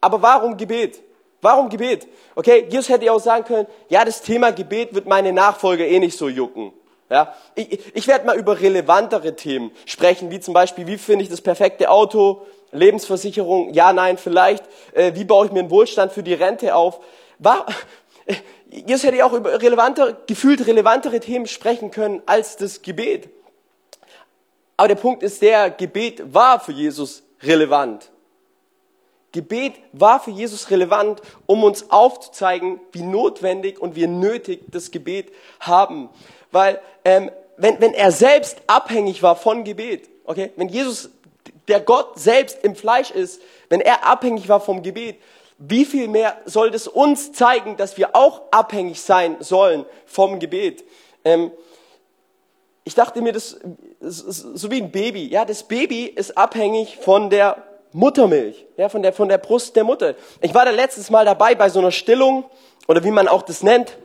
Aber 0.00 0.22
warum 0.22 0.56
Gebet? 0.56 1.02
Warum 1.42 1.68
Gebet? 1.68 2.08
Okay, 2.34 2.66
Jesus 2.70 2.88
hätte 2.88 3.04
ja 3.04 3.12
auch 3.12 3.20
sagen 3.20 3.44
können, 3.44 3.66
ja, 3.90 4.04
das 4.04 4.22
Thema 4.22 4.50
Gebet 4.50 4.94
wird 4.94 5.06
meine 5.06 5.32
Nachfolger 5.32 5.86
eh 5.86 5.98
nicht 5.98 6.16
so 6.16 6.28
jucken. 6.28 6.72
Ja, 7.10 7.34
ich, 7.54 7.94
ich 7.94 8.06
werde 8.06 8.26
mal 8.26 8.38
über 8.38 8.58
relevantere 8.58 9.36
Themen 9.36 9.70
sprechen, 9.84 10.30
wie 10.30 10.40
zum 10.40 10.54
Beispiel, 10.54 10.86
wie 10.86 10.98
finde 10.98 11.24
ich 11.24 11.30
das 11.30 11.40
perfekte 11.40 11.90
Auto, 11.90 12.46
Lebensversicherung, 12.72 13.72
ja, 13.72 13.92
nein, 13.92 14.18
vielleicht, 14.18 14.64
äh, 14.92 15.12
wie 15.14 15.24
baue 15.24 15.46
ich 15.46 15.52
mir 15.52 15.60
einen 15.60 15.70
Wohlstand 15.70 16.12
für 16.12 16.22
die 16.22 16.34
Rente 16.34 16.74
auf. 16.74 17.00
War, 17.38 17.66
Jesus 18.70 19.04
hätte 19.04 19.16
ja 19.16 19.26
auch 19.26 19.32
über 19.32 19.60
relevanter, 19.60 20.16
gefühlt 20.26 20.66
relevantere 20.66 21.20
Themen 21.20 21.46
sprechen 21.46 21.90
können 21.90 22.22
als 22.26 22.56
das 22.56 22.82
Gebet. 22.82 23.30
Aber 24.76 24.88
der 24.88 24.94
Punkt 24.94 25.22
ist 25.22 25.42
der, 25.42 25.70
Gebet 25.70 26.32
war 26.32 26.60
für 26.60 26.72
Jesus 26.72 27.22
relevant. 27.42 28.10
Gebet 29.32 29.74
war 29.92 30.20
für 30.20 30.30
Jesus 30.30 30.70
relevant, 30.70 31.20
um 31.46 31.64
uns 31.64 31.90
aufzuzeigen, 31.90 32.80
wie 32.92 33.02
notwendig 33.02 33.80
und 33.80 33.94
wie 33.94 34.06
nötig 34.06 34.62
das 34.68 34.90
Gebet 34.90 35.32
haben. 35.60 36.08
Weil 36.50 36.80
ähm, 37.04 37.30
wenn, 37.56 37.80
wenn 37.80 37.92
er 37.92 38.12
selbst 38.12 38.62
abhängig 38.66 39.22
war 39.22 39.36
von 39.36 39.64
Gebet, 39.64 40.08
okay, 40.24 40.52
wenn 40.56 40.68
Jesus, 40.68 41.10
der 41.68 41.80
Gott 41.80 42.18
selbst 42.18 42.58
im 42.62 42.74
Fleisch 42.74 43.10
ist, 43.10 43.40
wenn 43.68 43.80
er 43.80 44.06
abhängig 44.06 44.48
war 44.48 44.60
vom 44.60 44.82
Gebet, 44.82 45.16
wie 45.58 45.84
viel 45.84 46.08
mehr 46.08 46.36
soll 46.44 46.70
das 46.70 46.86
uns 46.86 47.32
zeigen, 47.32 47.76
dass 47.76 47.96
wir 47.96 48.14
auch 48.14 48.42
abhängig 48.50 49.00
sein 49.00 49.36
sollen 49.40 49.84
vom 50.06 50.38
Gebet? 50.38 50.84
Ähm, 51.24 51.50
ich 52.84 52.94
dachte 52.94 53.20
mir, 53.20 53.32
das 53.32 53.58
so 54.00 54.70
wie 54.70 54.80
ein 54.80 54.90
Baby. 54.90 55.26
Ja, 55.26 55.44
das 55.44 55.64
Baby 55.64 56.04
ist 56.04 56.38
abhängig 56.38 56.98
von 56.98 57.28
der 57.28 57.62
Muttermilch, 57.92 58.66
ja, 58.76 58.88
von 58.88 59.02
der 59.02 59.12
von 59.12 59.28
der 59.28 59.38
Brust 59.38 59.74
der 59.76 59.84
Mutter. 59.84 60.14
Ich 60.40 60.54
war 60.54 60.64
da 60.64 60.70
letztes 60.70 61.10
Mal 61.10 61.24
dabei 61.24 61.54
bei 61.54 61.68
so 61.68 61.80
einer 61.80 61.90
Stillung 61.90 62.44
oder 62.86 63.02
wie 63.02 63.10
man 63.10 63.28
auch 63.28 63.42
das 63.42 63.62
nennt, 63.62 63.98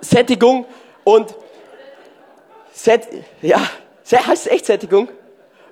Sättigung 0.00 0.64
und 1.04 1.34
Set, 2.72 3.08
ja, 3.42 3.60
heißt 4.10 4.46
es 4.46 4.52
echt 4.52 4.66
Sättigung? 4.66 5.08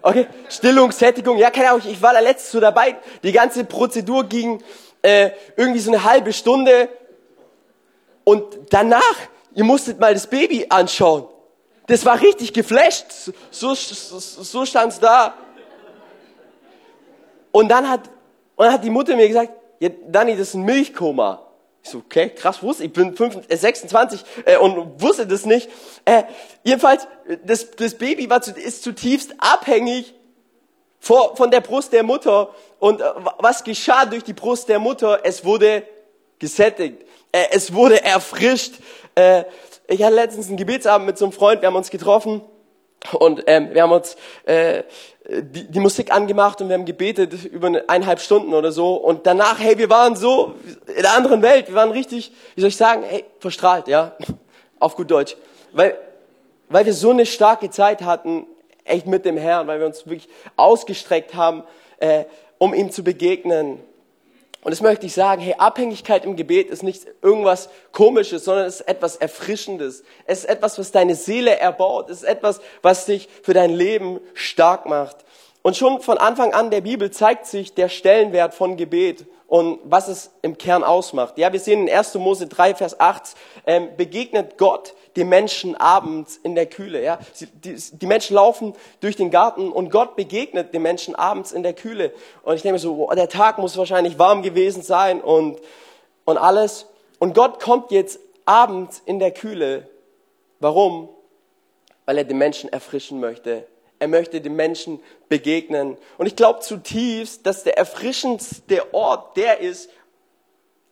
Okay, 0.08 0.26
Stillung, 0.48 0.90
Sättigung, 0.90 1.36
ja, 1.36 1.50
keine 1.50 1.68
Ahnung, 1.68 1.82
ich 1.86 2.00
war 2.00 2.14
da 2.14 2.20
letztes 2.20 2.52
so 2.52 2.60
dabei. 2.60 2.96
Die 3.22 3.30
ganze 3.30 3.62
Prozedur 3.64 4.24
ging 4.24 4.64
äh, 5.02 5.32
irgendwie 5.54 5.80
so 5.80 5.90
eine 5.90 6.02
halbe 6.02 6.32
Stunde 6.32 6.88
und 8.24 8.42
danach, 8.70 9.16
ihr 9.54 9.64
musstet 9.64 10.00
mal 10.00 10.14
das 10.14 10.26
Baby 10.26 10.64
anschauen. 10.70 11.26
Das 11.88 12.06
war 12.06 12.18
richtig 12.22 12.54
geflasht. 12.54 13.04
So, 13.50 13.74
so, 13.74 14.18
so 14.18 14.64
stand's 14.64 14.98
da. 14.98 15.34
Und 17.52 17.68
dann 17.68 17.90
hat, 17.90 18.08
und 18.56 18.64
dann 18.64 18.72
hat 18.72 18.84
die 18.84 18.88
Mutter 18.88 19.14
mir 19.14 19.28
gesagt, 19.28 19.52
ja, 19.78 19.90
Dani, 20.06 20.38
das 20.38 20.48
ist 20.48 20.54
ein 20.54 20.62
Milchkoma. 20.62 21.47
Ich 21.82 21.90
so, 21.90 21.98
okay, 21.98 22.30
krass, 22.30 22.62
wusste 22.62 22.84
ich, 22.84 22.92
bin 22.92 23.16
25, 23.16 23.50
äh, 23.50 23.56
26 23.56 24.24
äh, 24.44 24.56
und 24.56 25.00
wusste 25.00 25.26
das 25.26 25.46
nicht. 25.46 25.68
Äh, 26.04 26.24
jedenfalls, 26.64 27.06
das, 27.44 27.70
das 27.72 27.94
Baby 27.94 28.28
war, 28.28 28.46
ist 28.46 28.82
zutiefst 28.82 29.34
abhängig 29.38 30.14
vor, 31.00 31.36
von 31.36 31.50
der 31.50 31.60
Brust 31.60 31.92
der 31.92 32.02
Mutter. 32.02 32.50
Und 32.78 33.00
äh, 33.00 33.04
was 33.38 33.64
geschah 33.64 34.06
durch 34.06 34.24
die 34.24 34.32
Brust 34.32 34.68
der 34.68 34.78
Mutter? 34.78 35.20
Es 35.24 35.44
wurde 35.44 35.84
gesättigt. 36.38 37.04
Äh, 37.32 37.46
es 37.50 37.72
wurde 37.72 38.02
erfrischt. 38.02 38.74
Äh, 39.14 39.44
ich 39.86 40.02
hatte 40.02 40.14
letztens 40.14 40.48
einen 40.48 40.56
Gebetsabend 40.56 41.06
mit 41.06 41.18
so 41.18 41.24
einem 41.24 41.32
Freund, 41.32 41.62
wir 41.62 41.68
haben 41.68 41.76
uns 41.76 41.90
getroffen 41.90 42.42
und 43.18 43.44
ähm, 43.46 43.70
wir 43.72 43.82
haben 43.82 43.92
uns 43.92 44.16
äh, 44.44 44.82
die, 45.28 45.70
die 45.70 45.80
Musik 45.80 46.12
angemacht 46.12 46.60
und 46.60 46.68
wir 46.68 46.74
haben 46.74 46.86
gebetet 46.86 47.44
über 47.44 47.68
eineinhalb 47.86 48.18
Stunden 48.20 48.54
oder 48.54 48.72
so. 48.72 48.94
Und 48.94 49.26
danach, 49.26 49.58
hey, 49.58 49.76
wir 49.76 49.90
waren 49.90 50.16
so 50.16 50.54
in 50.86 51.02
der 51.02 51.14
anderen 51.14 51.42
Welt. 51.42 51.68
Wir 51.68 51.74
waren 51.74 51.90
richtig, 51.90 52.32
wie 52.54 52.60
soll 52.62 52.68
ich 52.68 52.76
sagen, 52.76 53.02
hey, 53.06 53.24
verstrahlt, 53.38 53.88
ja, 53.88 54.16
auf 54.78 54.96
gut 54.96 55.10
Deutsch. 55.10 55.36
Weil, 55.72 55.98
weil 56.70 56.86
wir 56.86 56.94
so 56.94 57.10
eine 57.10 57.26
starke 57.26 57.68
Zeit 57.68 58.02
hatten, 58.02 58.46
echt 58.84 59.06
mit 59.06 59.26
dem 59.26 59.36
Herrn, 59.36 59.66
weil 59.66 59.80
wir 59.80 59.86
uns 59.86 60.06
wirklich 60.06 60.30
ausgestreckt 60.56 61.34
haben, 61.34 61.62
äh, 61.98 62.24
um 62.56 62.72
ihm 62.72 62.90
zu 62.90 63.04
begegnen. 63.04 63.80
Und 64.62 64.72
das 64.72 64.80
möchte 64.80 65.06
ich 65.06 65.14
sagen, 65.14 65.40
hey, 65.40 65.54
Abhängigkeit 65.56 66.24
im 66.24 66.34
Gebet 66.34 66.68
ist 66.68 66.82
nicht 66.82 67.06
irgendwas 67.22 67.68
Komisches, 67.92 68.44
sondern 68.44 68.66
es 68.66 68.80
ist 68.80 68.88
etwas 68.88 69.16
Erfrischendes. 69.16 70.02
Es 70.26 70.40
ist 70.40 70.44
etwas, 70.46 70.78
was 70.78 70.90
deine 70.90 71.14
Seele 71.14 71.56
erbaut. 71.58 72.10
Es 72.10 72.18
ist 72.18 72.28
etwas, 72.28 72.60
was 72.82 73.06
dich 73.06 73.28
für 73.42 73.54
dein 73.54 73.70
Leben 73.70 74.20
stark 74.34 74.86
macht. 74.86 75.18
Und 75.62 75.76
schon 75.76 76.00
von 76.00 76.18
Anfang 76.18 76.54
an 76.54 76.70
der 76.70 76.80
Bibel 76.80 77.10
zeigt 77.10 77.46
sich 77.46 77.74
der 77.74 77.88
Stellenwert 77.88 78.54
von 78.54 78.76
Gebet 78.76 79.26
und 79.48 79.80
was 79.84 80.08
es 80.08 80.30
im 80.42 80.58
Kern 80.58 80.84
ausmacht. 80.84 81.38
Ja, 81.38 81.52
wir 81.52 81.58
sehen 81.58 81.88
in 81.88 81.92
1. 81.92 82.14
Mose 82.16 82.46
3, 82.46 82.74
Vers 82.74 83.00
8, 83.00 83.34
ähm, 83.66 83.88
begegnet 83.96 84.58
Gott 84.58 84.94
dem 85.16 85.30
Menschen 85.30 85.74
abends 85.74 86.36
in 86.36 86.54
der 86.54 86.66
Kühle. 86.66 87.02
Ja? 87.02 87.18
Die, 87.40 87.74
die, 87.74 88.06
Menschen 88.06 88.36
laufen 88.36 88.74
durch 89.00 89.16
den 89.16 89.30
Garten 89.30 89.72
und 89.72 89.90
Gott 89.90 90.16
begegnet 90.16 90.74
dem 90.74 90.82
Menschen 90.82 91.14
abends 91.14 91.50
in 91.50 91.62
der 91.62 91.72
Kühle. 91.72 92.12
Und 92.42 92.56
ich 92.56 92.62
denke 92.62 92.78
so, 92.78 93.08
oh, 93.08 93.14
der 93.14 93.30
Tag 93.30 93.56
muss 93.56 93.76
wahrscheinlich 93.78 94.18
warm 94.18 94.42
gewesen 94.42 94.82
sein 94.82 95.20
und, 95.22 95.58
und 96.26 96.36
alles. 96.36 96.86
Und 97.18 97.34
Gott 97.34 97.58
kommt 97.58 97.90
jetzt 97.90 98.20
abends 98.44 99.02
in 99.06 99.18
der 99.18 99.30
Kühle. 99.30 99.88
Warum? 100.60 101.08
Weil 102.04 102.18
er 102.18 102.24
den 102.24 102.38
Menschen 102.38 102.70
erfrischen 102.70 103.18
möchte. 103.18 103.66
Er 103.98 104.08
möchte 104.08 104.40
den 104.40 104.54
Menschen 104.54 105.00
begegnen. 105.28 105.96
Und 106.18 106.26
ich 106.26 106.36
glaube 106.36 106.60
zutiefst, 106.60 107.44
dass 107.46 107.64
der 107.64 107.76
erfrischendste 107.76 108.94
Ort 108.94 109.36
der 109.36 109.60
ist, 109.60 109.90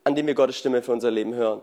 an 0.05 0.15
dem 0.15 0.27
wir 0.27 0.35
Gottes 0.35 0.57
Stimme 0.57 0.83
für 0.83 0.93
unser 0.93 1.11
Leben 1.11 1.35
hören. 1.35 1.63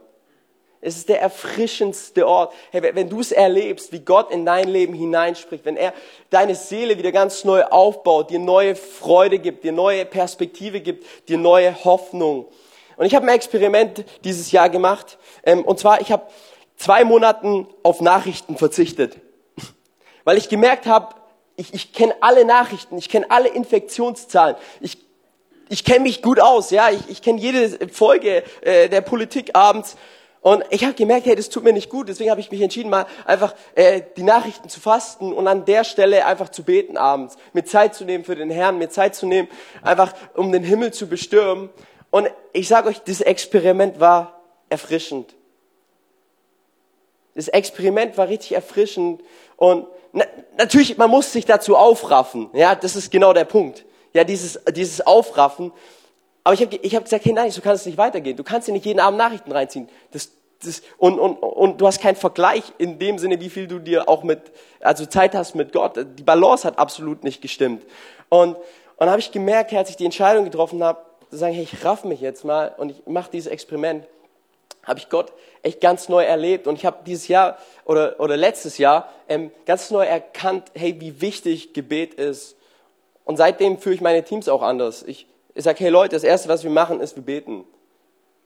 Es 0.85 0.97
ist 0.97 1.07
der 1.07 1.21
erfrischendste 1.21 2.27
Ort. 2.27 2.53
Hey, 2.71 2.83
wenn 2.93 3.09
du 3.09 3.21
es 3.21 3.31
erlebst, 3.31 3.93
wie 3.93 4.01
Gott 4.01 4.31
in 4.31 4.45
dein 4.45 4.67
Leben 4.67 4.93
hineinspricht, 4.93 5.63
wenn 5.63 5.77
er 5.77 5.93
deine 6.29 6.55
Seele 6.55 6.97
wieder 6.97 7.13
ganz 7.13 7.45
neu 7.45 7.63
aufbaut, 7.63 8.29
dir 8.29 8.39
neue 8.39 8.75
Freude 8.75 9.39
gibt, 9.39 9.63
dir 9.63 9.71
neue 9.71 10.05
Perspektive 10.05 10.81
gibt, 10.81 11.05
dir 11.29 11.37
neue 11.37 11.85
Hoffnung. 11.85 12.47
Und 12.97 13.05
ich 13.05 13.15
habe 13.15 13.25
ein 13.25 13.33
Experiment 13.33 14.03
dieses 14.25 14.51
Jahr 14.51 14.69
gemacht. 14.69 15.17
Ähm, 15.43 15.63
und 15.63 15.79
zwar, 15.79 16.01
ich 16.01 16.11
habe 16.11 16.27
zwei 16.75 17.05
Monaten 17.05 17.67
auf 17.81 18.01
Nachrichten 18.01 18.57
verzichtet. 18.57 19.15
Weil 20.25 20.37
ich 20.37 20.49
gemerkt 20.49 20.85
habe, 20.85 21.15
ich, 21.55 21.73
ich 21.73 21.93
kenne 21.93 22.15
alle 22.21 22.45
Nachrichten, 22.45 22.97
ich 22.97 23.09
kenne 23.09 23.29
alle 23.29 23.49
Infektionszahlen, 23.49 24.55
ich, 24.81 24.97
ich 25.69 25.83
kenne 25.83 26.01
mich 26.01 26.21
gut 26.21 26.39
aus, 26.39 26.71
ja, 26.71 26.89
ich, 26.89 27.09
ich 27.09 27.21
kenne 27.21 27.39
jede 27.39 27.87
Folge 27.89 28.43
äh, 28.61 28.89
der 28.89 29.01
Politik 29.01 29.51
abends. 29.53 29.95
Und 30.41 30.65
ich 30.71 30.83
habe 30.83 30.93
gemerkt, 30.93 31.25
hey, 31.25 31.37
das 31.37 31.47
tut 31.47 31.63
mir 31.63 31.71
nicht 31.71 31.89
gut. 31.89 32.09
Deswegen 32.09 32.29
habe 32.29 32.41
ich 32.41 32.51
mich 32.51 32.59
entschieden, 32.59 32.89
mal 32.89 33.05
einfach 33.23 33.55
äh, 33.75 34.01
die 34.17 34.23
Nachrichten 34.23 34.67
zu 34.67 34.81
fasten 34.81 35.31
und 35.31 35.47
an 35.47 35.63
der 35.63 35.85
Stelle 35.85 36.25
einfach 36.25 36.49
zu 36.49 36.63
beten 36.63 36.97
abends, 36.97 37.37
mir 37.53 37.63
Zeit 37.63 37.95
zu 37.95 38.03
nehmen 38.03 38.25
für 38.25 38.35
den 38.35 38.49
Herrn, 38.49 38.77
mir 38.77 38.89
Zeit 38.89 39.15
zu 39.15 39.25
nehmen, 39.25 39.47
einfach 39.83 40.13
um 40.33 40.51
den 40.51 40.63
Himmel 40.63 40.91
zu 40.91 41.07
bestürmen. 41.07 41.69
Und 42.11 42.29
ich 42.51 42.67
sage 42.67 42.89
euch, 42.89 42.99
dieses 42.99 43.21
Experiment 43.21 44.01
war 44.01 44.41
erfrischend. 44.67 45.33
Das 47.35 47.47
Experiment 47.47 48.17
war 48.17 48.27
richtig 48.27 48.51
erfrischend 48.51 49.23
und 49.55 49.87
na, 50.13 50.25
natürlich, 50.57 50.97
man 50.97 51.09
muss 51.09 51.33
sich 51.33 51.45
dazu 51.45 51.75
aufraffen. 51.75 52.49
Ja, 52.53 52.75
das 52.75 52.95
ist 52.95 53.11
genau 53.11 53.33
der 53.33 53.45
Punkt. 53.45 53.83
Ja, 54.13 54.23
dieses, 54.23 54.59
dieses 54.75 55.01
Aufraffen. 55.05 55.71
Aber 56.43 56.53
ich 56.53 56.61
habe 56.61 56.75
ich 56.75 56.95
hab 56.95 57.03
gesagt, 57.03 57.25
hey, 57.25 57.33
nein, 57.33 57.51
so 57.51 57.61
kann 57.61 57.73
es 57.73 57.85
nicht 57.85 57.97
weitergehen. 57.97 58.37
Du 58.37 58.43
kannst 58.43 58.67
dir 58.67 58.73
nicht 58.73 58.85
jeden 58.85 58.99
Abend 58.99 59.17
Nachrichten 59.17 59.51
reinziehen. 59.51 59.89
Das, 60.11 60.29
das, 60.63 60.83
und, 60.97 61.17
und, 61.19 61.37
und 61.37 61.81
du 61.81 61.87
hast 61.87 61.99
keinen 61.99 62.15
Vergleich 62.15 62.63
in 62.77 62.99
dem 62.99 63.17
Sinne, 63.17 63.39
wie 63.41 63.49
viel 63.49 63.67
du 63.67 63.79
dir 63.79 64.07
auch 64.07 64.23
mit, 64.23 64.39
also 64.81 65.05
Zeit 65.07 65.33
hast 65.33 65.55
mit 65.55 65.73
Gott. 65.73 65.97
Die 65.97 66.23
Balance 66.23 66.67
hat 66.67 66.77
absolut 66.77 67.23
nicht 67.23 67.41
gestimmt. 67.41 67.83
Und, 68.29 68.55
und 68.97 69.09
habe 69.09 69.19
ich 69.19 69.31
gemerkt, 69.31 69.73
als 69.73 69.89
ich 69.89 69.95
die 69.95 70.05
Entscheidung 70.05 70.45
getroffen 70.45 70.83
habe, 70.83 71.01
zu 71.31 71.37
sagen, 71.37 71.55
hey, 71.55 71.63
ich 71.63 71.83
raff 71.83 72.03
mich 72.03 72.21
jetzt 72.21 72.45
mal 72.45 72.73
und 72.77 72.91
ich 72.91 73.01
mache 73.07 73.31
dieses 73.31 73.51
Experiment 73.51 74.05
habe 74.83 74.99
ich 74.99 75.09
Gott 75.09 75.33
echt 75.61 75.81
ganz 75.81 76.09
neu 76.09 76.23
erlebt 76.23 76.67
und 76.67 76.75
ich 76.75 76.85
habe 76.85 76.97
dieses 77.05 77.27
Jahr 77.27 77.57
oder, 77.85 78.19
oder 78.19 78.37
letztes 78.37 78.77
Jahr 78.77 79.09
ähm, 79.29 79.51
ganz 79.65 79.91
neu 79.91 80.05
erkannt, 80.05 80.71
hey, 80.73 80.99
wie 80.99 81.21
wichtig 81.21 81.73
Gebet 81.73 82.13
ist. 82.15 82.57
Und 83.25 83.37
seitdem 83.37 83.77
führe 83.77 83.95
ich 83.95 84.01
meine 84.01 84.23
Teams 84.23 84.49
auch 84.49 84.61
anders. 84.61 85.03
Ich, 85.03 85.27
ich 85.55 85.63
sage, 85.63 85.79
hey 85.79 85.89
Leute, 85.89 86.15
das 86.15 86.23
Erste, 86.23 86.49
was 86.49 86.63
wir 86.63 86.71
machen, 86.71 86.99
ist, 86.99 87.15
wir 87.15 87.23
beten. 87.23 87.63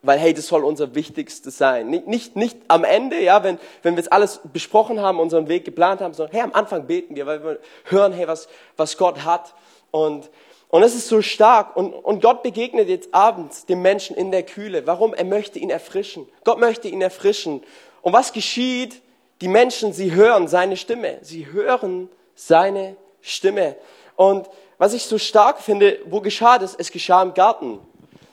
Weil, 0.04 0.20
hey, 0.20 0.34
das 0.34 0.48
soll 0.48 0.64
unser 0.64 0.94
Wichtigstes 0.94 1.58
sein. 1.58 1.90
Nicht, 1.90 2.06
nicht, 2.06 2.36
nicht 2.36 2.58
am 2.68 2.84
Ende, 2.84 3.20
ja, 3.20 3.44
wenn, 3.44 3.58
wenn 3.82 3.96
wir 3.96 4.04
jetzt 4.04 4.14
alles 4.14 4.42
besprochen 4.54 5.02
haben, 5.02 5.20
unseren 5.20 5.48
Weg 5.48 5.66
geplant 5.66 6.02
haben, 6.02 6.14
sondern, 6.14 6.36
hey, 6.36 6.44
am 6.44 6.54
Anfang 6.54 6.86
beten 6.86 7.16
wir, 7.16 7.26
weil 7.26 7.44
wir 7.44 7.60
hören, 7.86 8.14
hey, 8.14 8.28
was, 8.28 8.48
was 8.78 8.98
Gott 8.98 9.26
hat. 9.26 9.56
Und 9.90 10.30
und 10.70 10.84
es 10.84 10.96
ist 10.96 11.08
so 11.08 11.22
stark. 11.22 11.76
Und, 11.76 11.94
und 11.94 12.22
Gott 12.22 12.44
begegnet 12.44 12.90
jetzt 12.90 13.14
abends 13.14 13.66
dem 13.66 13.82
Menschen 13.82 14.16
in 14.16 14.32
der 14.32 14.44
Kühle. 14.44 14.86
Warum? 14.86 15.14
Er 15.14 15.26
möchte 15.26 15.60
ihn 15.60 15.70
erfrischen. 15.70 16.28
Gott 16.44 16.60
möchte 16.60 16.88
ihn 16.88 17.02
erfrischen. 17.02 17.64
Und 18.02 18.14
was 18.14 18.34
geschieht? 18.34 19.02
Die 19.42 19.48
Menschen, 19.48 19.94
sie 19.94 20.14
hören 20.14 20.48
seine 20.48 20.78
Stimme. 20.78 21.20
Sie 21.22 21.52
hören 21.52 22.10
seine 22.36 22.98
Stimme. 23.22 23.76
Und 24.16 24.50
was 24.78 24.94
ich 24.94 25.04
so 25.04 25.18
stark 25.18 25.60
finde, 25.60 26.00
wo 26.06 26.22
geschah 26.22 26.58
das? 26.58 26.76
Es 26.76 26.92
geschah 26.92 27.22
im 27.22 27.34
Garten. 27.34 27.80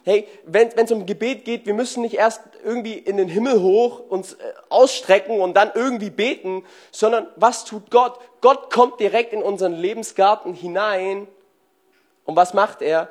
Hey, 0.02 0.28
wenn 0.44 0.68
es 0.76 0.92
um 0.92 1.06
Gebet 1.06 1.44
geht, 1.46 1.64
wir 1.64 1.72
müssen 1.72 2.02
nicht 2.02 2.14
erst 2.14 2.42
irgendwie 2.62 2.94
in 2.94 3.16
den 3.16 3.28
Himmel 3.28 3.62
hoch 3.62 4.00
uns 4.00 4.34
äh, 4.34 4.36
ausstrecken 4.68 5.40
und 5.40 5.54
dann 5.54 5.70
irgendwie 5.74 6.10
beten, 6.10 6.62
sondern 6.90 7.26
was 7.36 7.64
tut 7.64 7.90
Gott? 7.90 8.18
Gott 8.42 8.70
kommt 8.70 9.00
direkt 9.00 9.32
in 9.32 9.42
unseren 9.42 9.72
Lebensgarten 9.72 10.52
hinein 10.52 11.26
und 12.24 12.36
was 12.36 12.54
macht 12.54 12.82
er? 12.82 13.08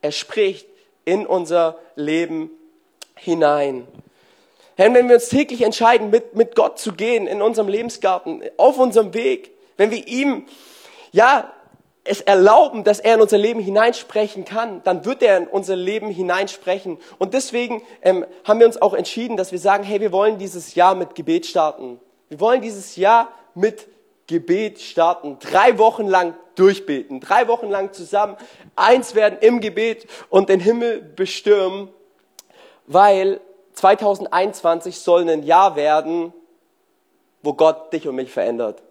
Er 0.00 0.12
spricht 0.12 0.66
in 1.04 1.26
unser 1.26 1.78
Leben 1.96 2.50
hinein. 3.14 3.86
Wenn 4.76 4.94
wir 5.08 5.14
uns 5.14 5.28
täglich 5.28 5.62
entscheiden, 5.62 6.10
mit, 6.10 6.34
mit 6.34 6.56
Gott 6.56 6.78
zu 6.78 6.92
gehen, 6.92 7.26
in 7.26 7.42
unserem 7.42 7.68
Lebensgarten, 7.68 8.42
auf 8.56 8.78
unserem 8.78 9.14
Weg, 9.14 9.52
wenn 9.76 9.90
wir 9.90 10.06
ihm, 10.08 10.46
ja, 11.12 11.52
es 12.04 12.20
erlauben, 12.20 12.82
dass 12.82 12.98
er 12.98 13.14
in 13.14 13.20
unser 13.20 13.38
Leben 13.38 13.60
hineinsprechen 13.60 14.44
kann, 14.44 14.82
dann 14.82 15.04
wird 15.04 15.22
er 15.22 15.36
in 15.36 15.46
unser 15.46 15.76
Leben 15.76 16.08
hineinsprechen. 16.08 16.98
Und 17.18 17.32
deswegen 17.32 17.82
ähm, 18.02 18.26
haben 18.44 18.58
wir 18.58 18.66
uns 18.66 18.80
auch 18.80 18.94
entschieden, 18.94 19.36
dass 19.36 19.52
wir 19.52 19.60
sagen, 19.60 19.84
hey, 19.84 20.00
wir 20.00 20.10
wollen 20.10 20.38
dieses 20.38 20.74
Jahr 20.74 20.96
mit 20.96 21.14
Gebet 21.14 21.46
starten. 21.46 22.00
Wir 22.28 22.40
wollen 22.40 22.60
dieses 22.60 22.96
Jahr 22.96 23.28
mit 23.54 23.86
Gebet 24.32 24.80
starten. 24.80 25.38
Drei 25.38 25.76
Wochen 25.76 26.06
lang 26.06 26.34
durchbeten. 26.54 27.20
Drei 27.20 27.48
Wochen 27.48 27.68
lang 27.68 27.92
zusammen 27.92 28.36
eins 28.74 29.14
werden 29.14 29.38
im 29.42 29.60
Gebet 29.60 30.06
und 30.30 30.48
den 30.48 30.58
Himmel 30.58 31.02
bestürmen, 31.02 31.88
weil 32.86 33.40
2021 33.74 34.98
soll 34.98 35.28
ein 35.28 35.42
Jahr 35.42 35.76
werden, 35.76 36.32
wo 37.42 37.52
Gott 37.52 37.92
dich 37.92 38.08
und 38.08 38.14
mich 38.14 38.32
verändert. 38.32 38.82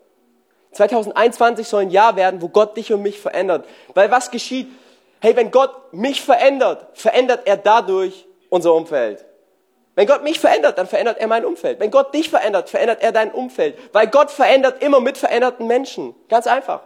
2021 0.73 1.67
soll 1.67 1.81
ein 1.81 1.89
Jahr 1.89 2.15
werden, 2.15 2.41
wo 2.41 2.47
Gott 2.47 2.77
dich 2.77 2.93
und 2.93 3.01
mich 3.01 3.19
verändert. 3.19 3.65
Weil 3.95 4.11
was 4.11 4.29
geschieht? 4.29 4.67
Hey, 5.19 5.35
wenn 5.35 5.49
Gott 5.49 5.91
mich 5.91 6.21
verändert, 6.21 6.85
verändert 6.93 7.41
er 7.45 7.57
dadurch 7.57 8.27
unser 8.49 8.73
Umfeld. 8.73 9.25
Wenn 9.95 10.07
Gott 10.07 10.23
mich 10.23 10.39
verändert, 10.39 10.77
dann 10.77 10.87
verändert 10.87 11.17
er 11.19 11.27
mein 11.27 11.45
Umfeld. 11.45 11.79
Wenn 11.79 11.91
Gott 11.91 12.13
dich 12.13 12.29
verändert, 12.29 12.69
verändert 12.69 13.01
er 13.01 13.11
dein 13.11 13.31
Umfeld. 13.31 13.77
Weil 13.93 14.07
Gott 14.07 14.31
verändert 14.31 14.81
immer 14.81 15.01
mit 15.01 15.17
veränderten 15.17 15.67
Menschen. 15.67 16.15
Ganz 16.29 16.47
einfach. 16.47 16.81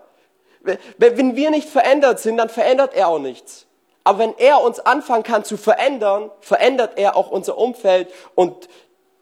Wenn 0.98 1.36
wir 1.36 1.52
nicht 1.52 1.70
verändert 1.70 2.20
sind, 2.20 2.38
dann 2.38 2.50
verändert 2.50 2.96
er 2.96 3.10
auch 3.10 3.20
nichts. 3.20 3.68
Aber 4.04 4.20
wenn 4.20 4.34
er 4.38 4.62
uns 4.62 4.80
anfangen 4.80 5.24
kann 5.24 5.44
zu 5.44 5.58
verändern, 5.58 6.32
verändert 6.40 6.98
er 6.98 7.16
auch 7.16 7.30
unser 7.30 7.58
Umfeld 7.58 8.08
und 8.34 8.68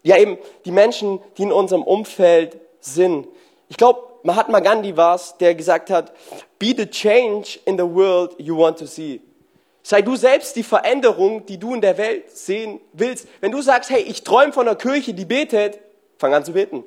ja 0.04 0.18
eben 0.18 0.38
die 0.66 0.72
Menschen, 0.72 1.22
die 1.38 1.44
in 1.44 1.52
unserem 1.52 1.84
Umfeld 1.84 2.58
sind. 2.80 3.28
Ich 3.70 3.78
glaube, 3.78 4.02
Mahatma 4.24 4.60
Gandhi 4.60 4.96
war 4.96 5.16
es, 5.16 5.36
der 5.38 5.56
gesagt 5.56 5.90
hat, 5.90 6.14
be 6.60 6.74
the 6.78 6.86
change 6.86 7.60
in 7.66 7.78
the 7.78 7.84
world 7.84 8.36
you 8.38 8.58
want 8.58 8.78
to 8.80 8.86
see. 8.86 9.22
Sei 9.86 10.02
du 10.02 10.16
selbst 10.16 10.56
die 10.56 10.64
Veränderung, 10.64 11.46
die 11.46 11.58
du 11.58 11.74
in 11.74 11.82
der 11.82 11.98
Welt 11.98 12.32
sehen 12.32 12.80
willst. 12.94 13.28
Wenn 13.42 13.52
du 13.52 13.62
sagst, 13.62 13.90
hey, 13.90 14.02
ich 14.02 14.24
träume 14.24 14.54
von 14.54 14.66
einer 14.66 14.78
Kirche, 14.78 15.14
die 15.14 15.26
betet, 15.26 15.78
fang 16.18 16.34
an 16.34 16.46
zu 16.46 16.54
beten. 16.54 16.86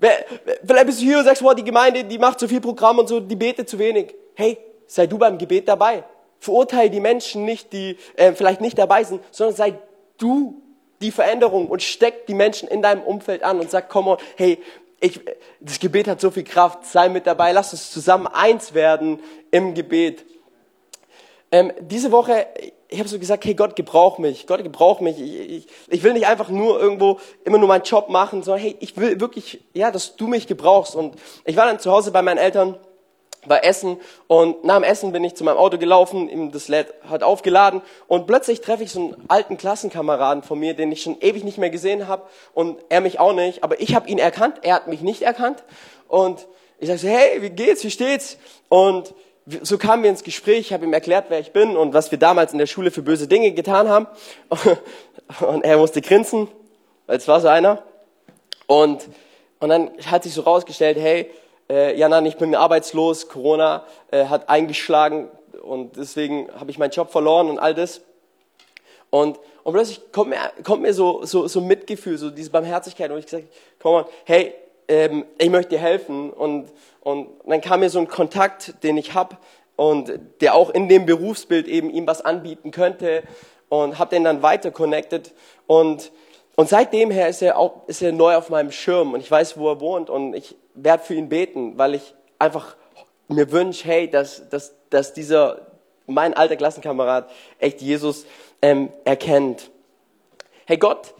Vielleicht 0.00 0.86
bist 0.86 1.00
du 1.00 1.04
hier 1.04 1.18
und 1.18 1.24
sagst, 1.24 1.42
wow, 1.42 1.54
die 1.54 1.62
Gemeinde, 1.62 2.04
die 2.04 2.18
macht 2.18 2.40
so 2.40 2.48
viel 2.48 2.60
Programm 2.60 2.98
und 2.98 3.08
so, 3.08 3.20
die 3.20 3.36
betet 3.36 3.68
zu 3.68 3.78
wenig. 3.78 4.12
Hey, 4.34 4.58
sei 4.86 5.06
du 5.06 5.18
beim 5.18 5.38
Gebet 5.38 5.68
dabei. 5.68 6.02
Verurteile 6.40 6.90
die 6.90 7.00
Menschen 7.00 7.44
nicht, 7.44 7.72
die 7.72 7.96
äh, 8.16 8.32
vielleicht 8.32 8.60
nicht 8.60 8.78
dabei 8.78 9.04
sind, 9.04 9.22
sondern 9.30 9.54
sei 9.54 9.74
du 10.18 10.60
die 11.00 11.12
Veränderung 11.12 11.68
und 11.68 11.82
steck 11.82 12.26
die 12.26 12.34
Menschen 12.34 12.68
in 12.68 12.82
deinem 12.82 13.02
Umfeld 13.02 13.42
an 13.42 13.60
und 13.60 13.70
sag, 13.70 13.88
komm 13.88 14.08
on, 14.08 14.16
hey, 14.36 14.58
ich, 15.00 15.20
das 15.60 15.78
Gebet 15.78 16.08
hat 16.08 16.20
so 16.20 16.30
viel 16.30 16.44
Kraft, 16.44 16.86
sei 16.86 17.08
mit 17.08 17.26
dabei, 17.26 17.52
lass 17.52 17.72
uns 17.72 17.90
zusammen 17.90 18.26
eins 18.26 18.74
werden 18.74 19.20
im 19.50 19.74
Gebet. 19.74 20.24
Ähm, 21.52 21.72
diese 21.80 22.12
Woche, 22.12 22.46
ich 22.88 22.98
habe 22.98 23.08
so 23.08 23.18
gesagt, 23.18 23.44
hey 23.44 23.54
Gott, 23.54 23.76
gebrauch 23.76 24.18
mich, 24.18 24.46
Gott, 24.46 24.62
gebrauch 24.62 25.00
mich. 25.00 25.20
Ich, 25.20 25.50
ich, 25.50 25.66
ich 25.88 26.02
will 26.02 26.12
nicht 26.12 26.26
einfach 26.26 26.48
nur 26.48 26.80
irgendwo 26.80 27.18
immer 27.44 27.58
nur 27.58 27.68
meinen 27.68 27.84
Job 27.84 28.08
machen, 28.08 28.42
sondern 28.42 28.62
hey, 28.62 28.76
ich 28.80 28.96
will 28.96 29.20
wirklich, 29.20 29.60
ja, 29.74 29.90
dass 29.90 30.16
du 30.16 30.26
mich 30.26 30.46
gebrauchst. 30.46 30.94
Und 30.94 31.16
ich 31.44 31.56
war 31.56 31.66
dann 31.66 31.78
zu 31.78 31.90
Hause 31.90 32.10
bei 32.12 32.22
meinen 32.22 32.38
Eltern 32.38 32.76
bei 33.46 33.58
Essen. 33.58 33.98
Und 34.26 34.64
nach 34.64 34.76
dem 34.76 34.84
Essen 34.84 35.12
bin 35.12 35.24
ich 35.24 35.34
zu 35.34 35.44
meinem 35.44 35.56
Auto 35.56 35.78
gelaufen, 35.78 36.50
das 36.52 36.68
LED 36.68 36.92
hat 37.08 37.22
aufgeladen. 37.22 37.80
Und 38.06 38.26
plötzlich 38.26 38.60
treffe 38.60 38.84
ich 38.84 38.92
so 38.92 39.00
einen 39.00 39.16
alten 39.28 39.56
Klassenkameraden 39.56 40.42
von 40.42 40.58
mir, 40.58 40.74
den 40.74 40.92
ich 40.92 41.02
schon 41.02 41.20
ewig 41.20 41.44
nicht 41.44 41.58
mehr 41.58 41.70
gesehen 41.70 42.06
habe 42.08 42.24
und 42.54 42.78
er 42.88 43.00
mich 43.00 43.18
auch 43.18 43.32
nicht, 43.32 43.64
aber 43.64 43.80
ich 43.80 43.94
habe 43.94 44.08
ihn 44.08 44.18
erkannt, 44.18 44.58
er 44.62 44.74
hat 44.74 44.88
mich 44.88 45.00
nicht 45.00 45.22
erkannt. 45.22 45.64
Und 46.08 46.46
ich 46.78 46.88
sage 46.88 46.98
so, 46.98 47.08
hey, 47.08 47.42
wie 47.42 47.50
geht's, 47.50 47.84
wie 47.84 47.90
steht's? 47.90 48.36
Und 48.68 49.14
so 49.62 49.78
kamen 49.78 50.02
wir 50.02 50.10
ins 50.10 50.24
Gespräch, 50.24 50.58
ich 50.58 50.72
habe 50.72 50.84
ihm 50.84 50.92
erklärt, 50.92 51.26
wer 51.28 51.40
ich 51.40 51.52
bin 51.52 51.76
und 51.76 51.94
was 51.94 52.10
wir 52.10 52.18
damals 52.18 52.52
in 52.52 52.58
der 52.58 52.66
Schule 52.66 52.90
für 52.90 53.02
böse 53.02 53.26
Dinge 53.26 53.52
getan 53.52 53.88
haben. 53.88 54.06
Und 55.40 55.64
er 55.64 55.76
musste 55.76 56.00
grinsen, 56.00 56.48
weil 57.06 57.16
es 57.16 57.28
war 57.28 57.40
so 57.40 57.46
einer. 57.46 57.82
Und, 58.66 59.08
und 59.60 59.68
dann 59.68 59.90
hat 60.06 60.24
sich 60.24 60.34
so 60.34 60.42
rausgestellt, 60.42 60.98
hey, 60.98 61.30
äh, 61.68 61.96
ja, 61.96 62.08
nein, 62.08 62.26
ich 62.26 62.36
bin 62.36 62.54
arbeitslos, 62.54 63.28
Corona 63.28 63.84
äh, 64.10 64.24
hat 64.24 64.48
eingeschlagen 64.48 65.28
und 65.62 65.96
deswegen 65.96 66.50
habe 66.58 66.70
ich 66.70 66.78
meinen 66.78 66.90
Job 66.90 67.12
verloren 67.12 67.48
und 67.48 67.58
all 67.58 67.74
das. 67.74 68.00
Und, 69.10 69.38
und 69.62 69.72
plötzlich 69.72 70.00
kommt 70.12 70.30
mir, 70.30 70.38
kommt 70.64 70.82
mir 70.82 70.94
so, 70.94 71.24
so, 71.24 71.46
so 71.48 71.60
Mitgefühl, 71.60 72.18
so 72.18 72.30
diese 72.30 72.50
Barmherzigkeit 72.50 73.10
und 73.10 73.18
ich 73.18 73.26
gesagt, 73.26 73.46
komm 73.80 73.92
mal, 73.92 74.06
hey, 74.24 74.54
ähm, 74.90 75.24
ich 75.38 75.48
möchte 75.48 75.76
dir 75.76 75.80
helfen. 75.80 76.30
Und, 76.30 76.68
und 77.00 77.28
dann 77.46 77.60
kam 77.60 77.80
mir 77.80 77.88
so 77.88 77.98
ein 77.98 78.08
Kontakt, 78.08 78.82
den 78.82 78.98
ich 78.98 79.14
habe 79.14 79.38
und 79.76 80.12
der 80.42 80.54
auch 80.54 80.68
in 80.70 80.88
dem 80.88 81.06
Berufsbild 81.06 81.66
eben 81.66 81.88
ihm 81.88 82.06
was 82.06 82.22
anbieten 82.22 82.70
könnte 82.70 83.22
und 83.70 83.98
habe 83.98 84.10
den 84.10 84.24
dann 84.24 84.42
weiter 84.42 84.70
connected 84.70 85.32
und 85.66 86.12
und 86.56 86.68
seitdem 86.68 87.10
her 87.10 87.28
ist 87.28 87.40
er 87.40 87.56
auch 87.56 87.88
ist 87.88 88.02
er 88.02 88.12
neu 88.12 88.36
auf 88.36 88.50
meinem 88.50 88.72
Schirm 88.72 89.14
und 89.14 89.20
ich 89.20 89.30
weiß, 89.30 89.56
wo 89.56 89.70
er 89.70 89.80
wohnt 89.80 90.10
und 90.10 90.34
ich 90.34 90.56
werde 90.74 91.02
für 91.02 91.14
ihn 91.14 91.30
beten, 91.30 91.78
weil 91.78 91.94
ich 91.94 92.14
einfach 92.38 92.76
mir 93.28 93.50
wünsche, 93.52 93.88
hey, 93.88 94.10
dass, 94.10 94.48
dass, 94.50 94.74
dass 94.90 95.14
dieser 95.14 95.66
mein 96.06 96.34
alter 96.34 96.56
Klassenkamerad 96.56 97.30
echt 97.58 97.80
Jesus 97.80 98.26
ähm, 98.60 98.90
erkennt. 99.04 99.70
Hey, 100.66 100.76
Gott 100.76 101.14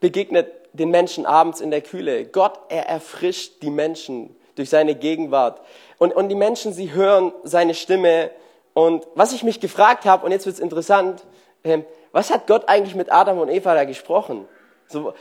begegnet 0.00 0.46
den 0.72 0.90
Menschen 0.90 1.26
abends 1.26 1.60
in 1.60 1.70
der 1.70 1.80
Kühle. 1.80 2.26
Gott, 2.26 2.58
er 2.68 2.88
erfrischt 2.88 3.62
die 3.62 3.70
Menschen 3.70 4.34
durch 4.54 4.70
seine 4.70 4.94
Gegenwart. 4.94 5.60
Und, 5.98 6.14
und 6.14 6.28
die 6.28 6.34
Menschen, 6.34 6.72
sie 6.72 6.92
hören 6.92 7.32
seine 7.44 7.74
Stimme. 7.74 8.30
Und 8.74 9.06
was 9.14 9.32
ich 9.32 9.42
mich 9.42 9.60
gefragt 9.60 10.04
habe, 10.04 10.24
und 10.24 10.32
jetzt 10.32 10.46
wird's 10.46 10.58
interessant, 10.58 11.24
ähm, 11.64 11.84
was 12.12 12.30
hat 12.30 12.46
Gott 12.46 12.68
eigentlich 12.68 12.94
mit 12.94 13.12
Adam 13.12 13.38
und 13.38 13.48
Eva 13.48 13.74
da 13.74 13.84
gesprochen? 13.84 14.48
So, 14.90 15.12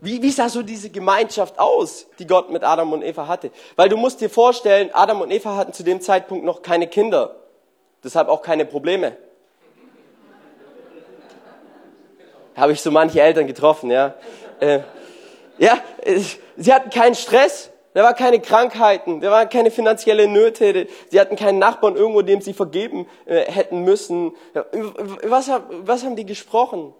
wie, 0.00 0.22
wie 0.22 0.30
sah 0.30 0.48
so 0.48 0.62
diese 0.62 0.88
Gemeinschaft 0.88 1.58
aus, 1.58 2.06
die 2.18 2.26
Gott 2.26 2.50
mit 2.50 2.64
Adam 2.64 2.94
und 2.94 3.02
Eva 3.02 3.28
hatte? 3.28 3.50
Weil 3.76 3.90
du 3.90 3.98
musst 3.98 4.22
dir 4.22 4.30
vorstellen, 4.30 4.88
Adam 4.94 5.20
und 5.20 5.30
Eva 5.30 5.54
hatten 5.56 5.74
zu 5.74 5.82
dem 5.82 6.00
Zeitpunkt 6.00 6.44
noch 6.44 6.62
keine 6.62 6.86
Kinder, 6.86 7.36
deshalb 8.02 8.28
auch 8.28 8.40
keine 8.40 8.64
Probleme. 8.64 9.16
Habe 12.60 12.72
ich 12.72 12.80
so 12.80 12.90
manche 12.90 13.20
Eltern 13.20 13.46
getroffen, 13.46 13.90
ja. 13.90 14.14
Äh, 14.60 14.80
ja, 15.58 15.78
sie 16.56 16.72
hatten 16.72 16.90
keinen 16.90 17.14
Stress, 17.14 17.70
da 17.92 18.02
war 18.02 18.14
keine 18.14 18.40
Krankheiten, 18.40 19.20
da 19.20 19.30
waren 19.30 19.48
keine 19.48 19.70
finanzielle 19.70 20.28
Nöte, 20.28 20.86
sie 21.10 21.20
hatten 21.20 21.36
keinen 21.36 21.58
Nachbarn 21.58 21.96
irgendwo, 21.96 22.22
dem 22.22 22.40
sie 22.40 22.54
vergeben 22.54 23.06
äh, 23.26 23.50
hätten 23.50 23.82
müssen. 23.82 24.32
Was, 25.22 25.50
was 25.70 26.04
haben 26.04 26.16
die 26.16 26.24
gesprochen? 26.24 26.94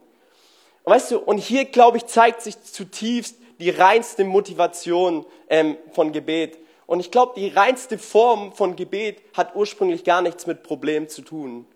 Und 0.83 0.93
weißt 0.93 1.13
du, 1.13 1.19
und 1.19 1.39
hier, 1.39 1.67
glaube 1.67 1.99
ich, 1.99 2.07
zeigt 2.07 2.43
sich 2.43 2.61
zutiefst 2.63 3.37
die 3.61 3.71
reinste 3.71 4.25
Motivation 4.25 5.27
ähm, 5.49 5.77
von 5.93 6.13
Gebet. 6.13 6.59
Und 6.87 6.99
ich 6.99 7.11
glaube, 7.11 7.35
die 7.37 7.49
reinste 7.49 7.99
Form 7.99 8.53
von 8.53 8.75
Gebet 8.75 9.23
hat 9.37 9.55
ursprünglich 9.55 10.03
gar 10.03 10.23
nichts 10.23 10.47
mit 10.47 10.65
Problem 10.65 11.09
zu 11.09 11.23
tun, 11.23 11.67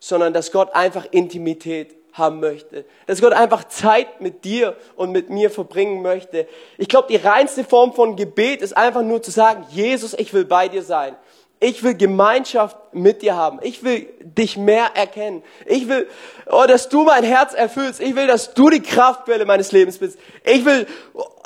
sondern 0.00 0.34
dass 0.34 0.52
Gott 0.52 0.74
einfach 0.74 1.06
Intimität 1.12 1.96
haben 2.16 2.40
möchte. 2.40 2.84
Dass 3.06 3.20
Gott 3.20 3.32
einfach 3.32 3.64
Zeit 3.64 4.20
mit 4.20 4.44
dir 4.44 4.76
und 4.96 5.12
mit 5.12 5.30
mir 5.30 5.50
verbringen 5.50 6.02
möchte. 6.02 6.46
Ich 6.78 6.88
glaube, 6.88 7.08
die 7.08 7.16
reinste 7.16 7.64
Form 7.64 7.92
von 7.92 8.16
Gebet 8.16 8.62
ist 8.62 8.76
einfach 8.76 9.02
nur 9.02 9.22
zu 9.22 9.30
sagen, 9.30 9.66
Jesus, 9.70 10.14
ich 10.14 10.32
will 10.32 10.44
bei 10.44 10.68
dir 10.68 10.82
sein. 10.82 11.16
Ich 11.58 11.82
will 11.82 11.94
Gemeinschaft 11.94 12.76
mit 12.92 13.22
dir 13.22 13.34
haben. 13.34 13.60
Ich 13.62 13.82
will 13.82 14.08
dich 14.20 14.58
mehr 14.58 14.90
erkennen. 14.94 15.42
Ich 15.64 15.88
will, 15.88 16.06
oh, 16.50 16.64
dass 16.66 16.88
du 16.88 17.04
mein 17.04 17.24
Herz 17.24 17.54
erfüllst. 17.54 18.00
Ich 18.00 18.14
will, 18.14 18.26
dass 18.26 18.52
du 18.52 18.68
die 18.68 18.82
Kraftquelle 18.82 19.46
meines 19.46 19.72
Lebens 19.72 19.98
bist. 19.98 20.18
Ich 20.44 20.64
will, 20.66 20.86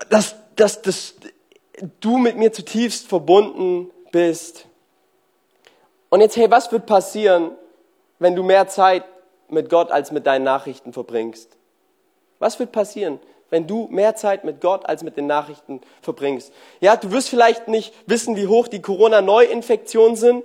dass, 0.08 0.34
dass, 0.56 0.82
dass 0.82 1.14
du 2.00 2.18
mit 2.18 2.36
mir 2.36 2.52
zutiefst 2.52 3.08
verbunden 3.08 3.90
bist. 4.10 4.66
Und 6.08 6.20
jetzt, 6.20 6.36
hey, 6.36 6.50
was 6.50 6.72
wird 6.72 6.86
passieren, 6.86 7.52
wenn 8.18 8.34
du 8.34 8.42
mehr 8.42 8.66
Zeit 8.66 9.04
mit 9.52 9.70
Gott 9.70 9.90
als 9.90 10.12
mit 10.12 10.26
deinen 10.26 10.44
Nachrichten 10.44 10.92
verbringst? 10.92 11.56
Was 12.38 12.58
wird 12.58 12.72
passieren, 12.72 13.18
wenn 13.50 13.66
du 13.66 13.88
mehr 13.90 14.16
Zeit 14.16 14.44
mit 14.44 14.60
Gott 14.60 14.86
als 14.86 15.02
mit 15.02 15.16
den 15.16 15.26
Nachrichten 15.26 15.80
verbringst? 16.02 16.52
Ja, 16.80 16.96
du 16.96 17.10
wirst 17.12 17.28
vielleicht 17.28 17.68
nicht 17.68 17.92
wissen, 18.06 18.36
wie 18.36 18.46
hoch 18.46 18.68
die 18.68 18.82
Corona-Neuinfektionen 18.82 20.16
sind, 20.16 20.44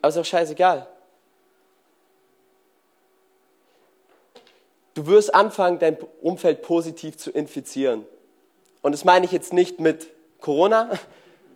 aber 0.00 0.08
ist 0.08 0.18
auch 0.18 0.24
scheißegal. 0.24 0.86
Du 4.94 5.06
wirst 5.06 5.34
anfangen, 5.34 5.78
dein 5.78 5.96
Umfeld 6.20 6.62
positiv 6.62 7.16
zu 7.16 7.30
infizieren. 7.30 8.06
Und 8.82 8.92
das 8.92 9.04
meine 9.04 9.24
ich 9.24 9.32
jetzt 9.32 9.52
nicht 9.52 9.80
mit 9.80 10.08
Corona, 10.40 10.90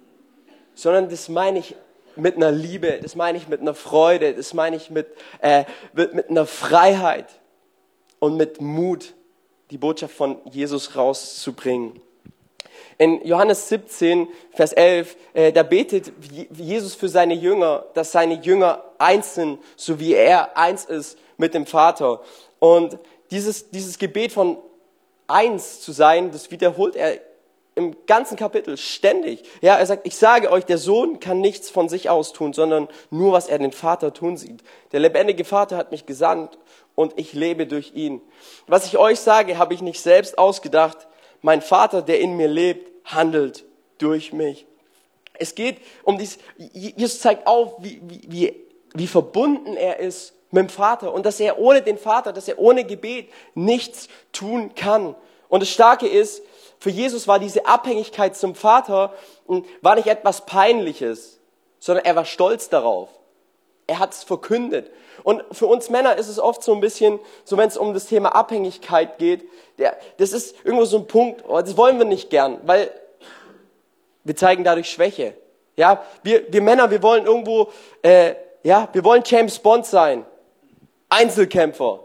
sondern 0.74 1.08
das 1.08 1.28
meine 1.28 1.58
ich 1.58 1.74
mit 2.16 2.36
einer 2.36 2.50
Liebe, 2.50 2.98
das 3.02 3.16
meine 3.16 3.38
ich 3.38 3.48
mit 3.48 3.60
einer 3.60 3.74
Freude, 3.74 4.34
das 4.34 4.54
meine 4.54 4.76
ich 4.76 4.90
mit, 4.90 5.06
äh, 5.40 5.64
mit, 5.92 6.14
mit 6.14 6.30
einer 6.30 6.46
Freiheit 6.46 7.26
und 8.18 8.36
mit 8.36 8.60
Mut, 8.60 9.14
die 9.70 9.78
Botschaft 9.78 10.14
von 10.14 10.38
Jesus 10.50 10.96
rauszubringen. 10.96 12.00
In 12.96 13.26
Johannes 13.26 13.68
17, 13.68 14.28
Vers 14.52 14.72
11, 14.72 15.16
äh, 15.32 15.52
da 15.52 15.62
betet 15.62 16.12
Jesus 16.52 16.94
für 16.94 17.08
seine 17.08 17.34
Jünger, 17.34 17.86
dass 17.94 18.12
seine 18.12 18.34
Jünger 18.34 18.84
eins 18.98 19.34
sind, 19.34 19.58
so 19.76 19.98
wie 19.98 20.14
er 20.14 20.56
eins 20.56 20.84
ist 20.84 21.18
mit 21.36 21.54
dem 21.54 21.66
Vater. 21.66 22.20
Und 22.60 22.98
dieses, 23.30 23.70
dieses 23.70 23.98
Gebet 23.98 24.32
von 24.32 24.58
eins 25.26 25.80
zu 25.80 25.92
sein, 25.92 26.30
das 26.30 26.50
wiederholt 26.50 26.94
er 26.94 27.18
im 27.74 27.96
ganzen 28.06 28.36
Kapitel 28.36 28.76
ständig. 28.76 29.42
Ja, 29.60 29.76
er 29.76 29.86
sagt, 29.86 30.06
ich 30.06 30.16
sage 30.16 30.50
euch, 30.50 30.64
der 30.64 30.78
Sohn 30.78 31.18
kann 31.18 31.40
nichts 31.40 31.70
von 31.70 31.88
sich 31.88 32.08
aus 32.08 32.32
tun, 32.32 32.52
sondern 32.52 32.88
nur, 33.10 33.32
was 33.32 33.48
er 33.48 33.58
den 33.58 33.72
Vater 33.72 34.12
tun 34.12 34.36
sieht. 34.36 34.62
Der 34.92 35.00
lebendige 35.00 35.44
Vater 35.44 35.76
hat 35.76 35.90
mich 35.90 36.06
gesandt 36.06 36.58
und 36.94 37.14
ich 37.16 37.32
lebe 37.32 37.66
durch 37.66 37.92
ihn. 37.94 38.20
Was 38.66 38.86
ich 38.86 38.96
euch 38.96 39.20
sage, 39.20 39.58
habe 39.58 39.74
ich 39.74 39.82
nicht 39.82 40.00
selbst 40.00 40.38
ausgedacht. 40.38 41.08
Mein 41.42 41.62
Vater, 41.62 42.02
der 42.02 42.20
in 42.20 42.36
mir 42.36 42.48
lebt, 42.48 42.92
handelt 43.04 43.64
durch 43.98 44.32
mich. 44.32 44.66
Es 45.36 45.56
geht 45.56 45.78
um 46.04 46.16
dies, 46.16 46.38
Jesus 46.56 47.20
zeigt 47.20 47.46
auf, 47.46 47.74
wie, 47.80 48.00
wie, 48.04 48.54
wie 48.94 49.06
verbunden 49.08 49.76
er 49.76 49.98
ist 49.98 50.32
mit 50.52 50.62
dem 50.62 50.68
Vater 50.68 51.12
und 51.12 51.26
dass 51.26 51.40
er 51.40 51.58
ohne 51.58 51.82
den 51.82 51.98
Vater, 51.98 52.32
dass 52.32 52.46
er 52.46 52.60
ohne 52.60 52.84
Gebet 52.84 53.28
nichts 53.54 54.08
tun 54.30 54.76
kann. 54.76 55.16
Und 55.48 55.60
das 55.60 55.70
Starke 55.70 56.06
ist, 56.06 56.42
für 56.84 56.90
Jesus 56.90 57.26
war 57.26 57.38
diese 57.38 57.64
Abhängigkeit 57.64 58.36
zum 58.36 58.54
Vater 58.54 59.14
hm, 59.46 59.64
war 59.80 59.94
nicht 59.94 60.06
etwas 60.06 60.44
Peinliches, 60.44 61.40
sondern 61.78 62.04
er 62.04 62.14
war 62.14 62.26
stolz 62.26 62.68
darauf. 62.68 63.08
Er 63.86 64.00
hat 64.00 64.12
es 64.12 64.22
verkündet. 64.22 64.90
Und 65.22 65.42
für 65.50 65.64
uns 65.64 65.88
Männer 65.88 66.16
ist 66.16 66.28
es 66.28 66.38
oft 66.38 66.62
so 66.62 66.74
ein 66.74 66.82
bisschen, 66.82 67.20
so 67.42 67.56
wenn 67.56 67.68
es 67.68 67.78
um 67.78 67.94
das 67.94 68.04
Thema 68.04 68.34
Abhängigkeit 68.34 69.16
geht, 69.16 69.48
der, 69.78 69.96
das 70.18 70.32
ist 70.32 70.56
irgendwo 70.62 70.84
so 70.84 70.98
ein 70.98 71.06
Punkt, 71.06 71.42
oh, 71.48 71.58
das 71.58 71.74
wollen 71.78 71.96
wir 71.96 72.04
nicht 72.04 72.28
gern, 72.28 72.60
weil 72.66 72.90
wir 74.24 74.36
zeigen 74.36 74.62
dadurch 74.62 74.90
Schwäche. 74.90 75.32
Ja, 75.76 76.04
wir, 76.22 76.52
wir 76.52 76.60
Männer, 76.60 76.90
wir 76.90 77.02
wollen 77.02 77.24
irgendwo, 77.24 77.70
äh, 78.02 78.34
ja, 78.62 78.90
wir 78.92 79.04
wollen 79.04 79.22
James 79.24 79.58
Bond 79.58 79.86
sein. 79.86 80.26
Einzelkämpfer. 81.08 82.00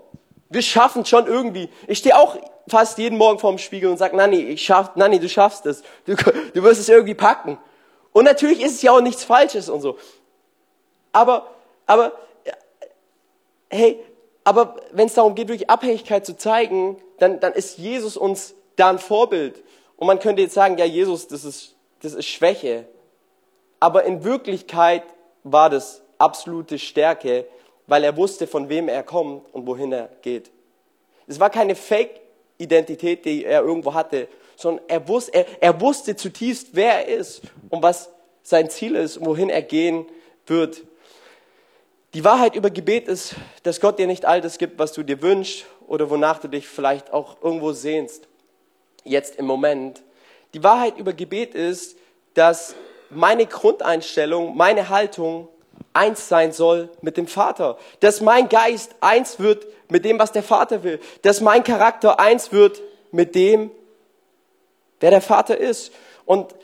Wir 0.50 0.62
schaffen 0.62 1.04
schon 1.04 1.28
irgendwie. 1.28 1.70
Ich 1.86 1.98
stehe 1.98 2.18
auch 2.18 2.38
fast 2.69 2.97
jeden 2.97 3.17
Morgen 3.17 3.39
vorm 3.39 3.58
Spiegel 3.58 3.89
und 3.89 3.97
sage, 3.97 4.15
Nanni, 4.15 4.39
ich 4.39 4.63
schaff, 4.63 4.95
Nanni, 4.95 5.19
du 5.19 5.29
schaffst 5.29 5.65
es. 5.65 5.84
Du, 6.05 6.15
du 6.53 6.63
wirst 6.63 6.79
es 6.79 6.89
irgendwie 6.89 7.15
packen. 7.15 7.58
Und 8.12 8.25
natürlich 8.25 8.62
ist 8.62 8.75
es 8.75 8.82
ja 8.82 8.91
auch 8.91 9.01
nichts 9.01 9.23
Falsches 9.23 9.69
und 9.69 9.82
so. 9.82 9.97
Aber, 11.12 11.47
aber, 11.86 12.13
hey, 13.69 14.03
aber 14.43 14.77
wenn 14.91 15.08
es 15.08 15.13
darum 15.13 15.36
geht, 15.36 15.49
durch 15.49 15.69
Abhängigkeit 15.69 16.25
zu 16.25 16.36
zeigen, 16.36 16.97
dann, 17.19 17.39
dann 17.39 17.53
ist 17.53 17.77
Jesus 17.77 18.17
uns 18.17 18.55
da 18.75 18.89
ein 18.89 18.99
Vorbild. 18.99 19.63
Und 19.97 20.08
man 20.08 20.19
könnte 20.19 20.41
jetzt 20.41 20.53
sagen, 20.53 20.77
ja, 20.77 20.86
Jesus, 20.86 21.27
das 21.27 21.43
ist, 21.43 21.75
das 22.01 22.13
ist 22.13 22.25
Schwäche. 22.25 22.88
Aber 23.79 24.05
in 24.05 24.23
Wirklichkeit 24.23 25.03
war 25.43 25.69
das 25.69 26.01
absolute 26.17 26.79
Stärke, 26.79 27.45
weil 27.88 28.03
er 28.03 28.17
wusste, 28.17 28.47
von 28.47 28.69
wem 28.69 28.88
er 28.88 29.03
kommt 29.03 29.43
und 29.53 29.67
wohin 29.67 29.91
er 29.91 30.10
geht. 30.21 30.51
Es 31.27 31.39
war 31.39 31.49
keine 31.49 31.75
Fake-Identität, 32.60 33.26
die 33.26 33.45
er 33.45 33.62
irgendwo 33.62 33.93
hatte, 33.93 34.28
sondern 34.56 34.84
er 34.88 35.08
wusste, 35.08 35.34
er, 35.34 35.45
er 35.62 35.82
wusste 35.82 36.15
zutiefst, 36.15 36.69
wer 36.74 37.08
er 37.08 37.17
ist 37.17 37.41
und 37.69 37.82
was 37.82 38.10
sein 38.43 38.69
Ziel 38.69 38.95
ist 38.95 39.17
und 39.17 39.26
wohin 39.26 39.50
er 39.50 39.62
gehen 39.62 40.06
wird. 40.45 40.84
Die 42.13 42.24
Wahrheit 42.24 42.56
über 42.56 42.69
Gebet 42.69 43.08
ist, 43.08 43.36
dass 43.63 43.80
Gott 43.80 44.00
dir 44.00 44.08
nicht 44.08 44.26
all 44.26 44.41
das 44.41 44.58
gibt, 44.58 44.80
was 44.80 44.91
du 44.91 45.04
dir 45.04 45.22
wünschst 45.22 45.65
oder 45.88 46.10
wonach 46.10 46.39
du 46.39 46.48
dich 46.48 46.67
vielleicht 46.67 47.13
auch 47.13 47.38
irgendwo 47.41 47.72
sehnst, 47.72 48.28
jetzt 49.04 49.38
im 49.38 49.45
Moment. 49.45 50.02
Die 50.54 50.63
Wahrheit 50.63 50.98
über 50.98 51.13
Gebet 51.13 51.54
ist, 51.54 51.98
dass 52.34 52.76
meine 53.10 53.45
Grundeinstellung, 53.45 54.58
meine 54.58 54.89
Haltung 54.89 55.48
eins 55.99 56.29
sein 56.29 56.53
soll 56.53 56.89
mit 57.01 57.17
dem 57.17 57.27
Vater. 57.27 57.77
Dass 57.99 58.21
mein 58.21 58.47
Geist 58.47 58.95
eins 59.01 59.39
wird 59.39 59.67
mit 59.89 60.05
dem, 60.05 60.17
was 60.17 60.31
der 60.31 60.43
Vater 60.43 60.83
will. 60.83 60.99
Dass 61.23 61.41
mein 61.41 61.63
Charakter 61.63 62.19
eins 62.19 62.53
wird 62.53 62.81
mit 63.12 63.35
dem, 63.35 63.69
wer 65.01 65.12
der 65.12 65.21
Vater 65.21 65.57
ist. 65.57 65.91
Und 66.25 66.55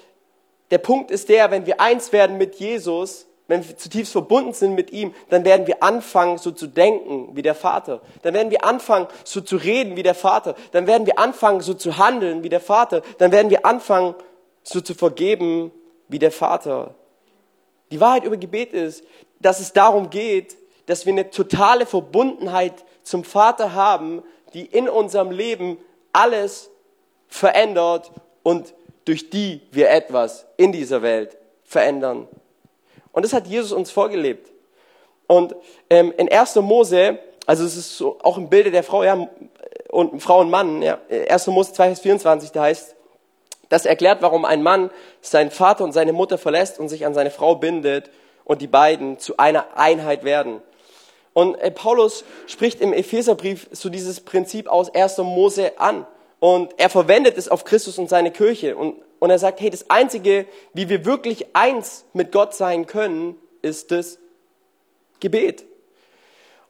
der 0.71 0.77
Punkt 0.77 1.11
ist 1.11 1.27
der, 1.27 1.51
wenn 1.51 1.65
wir 1.65 1.81
eins 1.81 2.13
werden 2.13 2.37
mit 2.37 2.55
Jesus, 2.55 3.27
wenn 3.47 3.67
wir 3.67 3.77
zutiefst 3.77 4.13
verbunden 4.13 4.53
sind 4.53 4.73
mit 4.73 4.91
ihm, 4.91 5.13
dann 5.29 5.43
werden 5.43 5.67
wir 5.67 5.83
anfangen, 5.83 6.37
so 6.37 6.51
zu 6.51 6.67
denken 6.67 7.35
wie 7.35 7.41
der 7.41 7.55
Vater. 7.55 8.01
Dann 8.23 8.33
werden 8.33 8.51
wir 8.51 8.63
anfangen, 8.63 9.07
so 9.23 9.41
zu 9.41 9.57
reden 9.57 9.97
wie 9.97 10.03
der 10.03 10.15
Vater. 10.15 10.55
Dann 10.71 10.87
werden 10.87 11.05
wir 11.05 11.19
anfangen, 11.19 11.59
so 11.61 11.73
zu 11.73 11.97
handeln 11.97 12.41
wie 12.43 12.49
der 12.49 12.61
Vater. 12.61 13.01
Dann 13.17 13.31
werden 13.31 13.51
wir 13.51 13.65
anfangen, 13.65 14.15
so 14.63 14.81
zu 14.81 14.95
vergeben 14.95 15.71
wie 16.07 16.19
der 16.19 16.31
Vater. 16.31 16.95
Die 17.91 17.99
Wahrheit 17.99 18.23
über 18.23 18.37
Gebet 18.37 18.73
ist, 18.73 19.03
dass 19.39 19.59
es 19.59 19.73
darum 19.73 20.09
geht, 20.09 20.57
dass 20.85 21.05
wir 21.05 21.13
eine 21.13 21.29
totale 21.29 21.85
Verbundenheit 21.85 22.85
zum 23.03 23.23
Vater 23.23 23.73
haben, 23.73 24.23
die 24.53 24.65
in 24.65 24.89
unserem 24.89 25.31
Leben 25.31 25.77
alles 26.13 26.69
verändert 27.27 28.11
und 28.43 28.73
durch 29.05 29.29
die 29.29 29.61
wir 29.71 29.89
etwas 29.89 30.45
in 30.57 30.71
dieser 30.71 31.01
Welt 31.01 31.37
verändern. 31.63 32.27
Und 33.11 33.23
das 33.23 33.33
hat 33.33 33.47
Jesus 33.47 33.71
uns 33.71 33.91
vorgelebt. 33.91 34.51
Und 35.27 35.55
ähm, 35.89 36.13
in 36.17 36.31
1. 36.31 36.55
Mose, 36.57 37.19
also 37.45 37.65
es 37.65 37.75
ist 37.75 37.97
so 37.97 38.17
auch 38.21 38.37
im 38.37 38.49
Bilde 38.49 38.71
der 38.71 38.83
Frau, 38.83 39.03
ja, 39.03 39.27
und 39.89 40.21
Frau 40.21 40.41
und 40.41 40.49
Mann, 40.49 40.81
ja, 40.81 40.99
1. 41.09 41.47
Mose 41.47 41.73
2, 41.73 41.87
Vers 41.87 41.99
24, 42.01 42.51
da 42.51 42.63
heißt, 42.63 42.94
das 43.69 43.85
erklärt, 43.85 44.21
warum 44.21 44.45
ein 44.45 44.63
Mann 44.63 44.91
seinen 45.21 45.51
Vater 45.51 45.83
und 45.83 45.91
seine 45.91 46.13
Mutter 46.13 46.37
verlässt 46.37 46.79
und 46.79 46.89
sich 46.89 47.05
an 47.05 47.13
seine 47.13 47.31
Frau 47.31 47.55
bindet 47.55 48.09
und 48.43 48.61
die 48.61 48.67
beiden 48.67 49.19
zu 49.19 49.37
einer 49.37 49.77
Einheit 49.77 50.23
werden. 50.23 50.61
Und 51.33 51.55
äh, 51.55 51.69
Paulus 51.69 52.23
spricht 52.47 52.79
im 52.79 52.93
Epheserbrief 52.93 53.67
so 53.71 53.89
dieses 53.89 54.21
Prinzip 54.21 54.67
aus 54.67 54.93
1. 54.93 55.17
Mose 55.17 55.79
an. 55.79 56.07
Und 56.39 56.73
er 56.77 56.89
verwendet 56.89 57.37
es 57.37 57.49
auf 57.49 57.65
Christus 57.65 57.97
und 57.97 58.07
seine 58.07 58.31
Kirche. 58.31 58.77
Und, 58.77 58.95
und 59.19 59.29
er 59.29 59.39
sagt, 59.39 59.59
hey, 59.59 59.69
das 59.69 59.89
Einzige, 59.89 60.45
wie 60.73 60.87
wir 60.87 61.03
wirklich 61.05 61.47
eins 61.53 62.05
mit 62.13 62.31
Gott 62.31 62.53
sein 62.53 62.85
können, 62.85 63.35
ist 63.61 63.91
das 63.91 64.19
Gebet. 65.19 65.65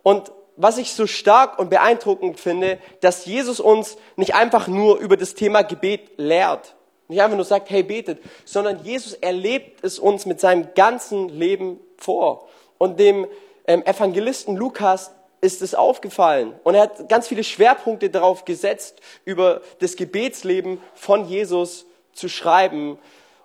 Und 0.02 0.32
was 0.56 0.78
ich 0.78 0.94
so 0.94 1.06
stark 1.06 1.60
und 1.60 1.70
beeindruckend 1.70 2.40
finde, 2.40 2.80
dass 3.02 3.26
Jesus 3.26 3.60
uns 3.60 3.98
nicht 4.16 4.34
einfach 4.34 4.68
nur 4.68 4.98
über 4.98 5.18
das 5.18 5.34
Thema 5.36 5.62
Gebet 5.64 6.12
lehrt, 6.18 6.76
nicht 7.08 7.22
einfach 7.22 7.36
nur 7.36 7.46
sagt, 7.46 7.70
hey, 7.70 7.84
betet, 7.84 8.20
sondern 8.46 8.84
Jesus 8.84 9.14
erlebt 9.14 9.84
es 9.84 10.00
uns 10.00 10.26
mit 10.26 10.40
seinem 10.40 10.70
ganzen 10.74 11.30
Leben 11.30 11.80
vor. 11.98 12.48
Und 12.78 13.00
dem 13.00 13.28
ähm, 13.68 13.84
Evangelisten 13.86 14.56
Lukas 14.56 15.12
ist 15.42 15.62
es 15.62 15.76
aufgefallen. 15.76 16.54
Und 16.64 16.76
er 16.76 16.84
hat 16.84 17.08
ganz 17.08 17.28
viele 17.28 17.44
Schwerpunkte 17.44 18.10
darauf 18.10 18.46
gesetzt, 18.46 19.00
über 19.26 19.62
das 19.80 19.96
Gebetsleben 19.96 20.82
von 20.96 21.28
Jesus 21.28 21.86
zu 22.14 22.28
schreiben. 22.30 22.98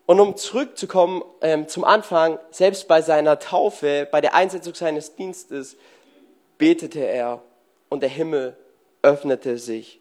Und 0.07 0.18
um 0.18 0.37
zurückzukommen 0.37 1.23
ähm, 1.42 1.68
zum 1.68 1.85
Anfang, 1.85 2.38
selbst 2.51 2.88
bei 2.88 3.03
seiner 3.03 3.38
Taufe, 3.38 4.09
bei 4.11 4.20
der 4.20 4.35
Einsetzung 4.35 4.75
seines 4.75 5.14
Dienstes, 5.14 5.77
betete 6.59 7.01
er 7.01 7.42
und 7.88 8.03
der 8.03 8.09
Himmel 8.09 8.57
öffnete 9.03 9.59
sich. 9.59 10.00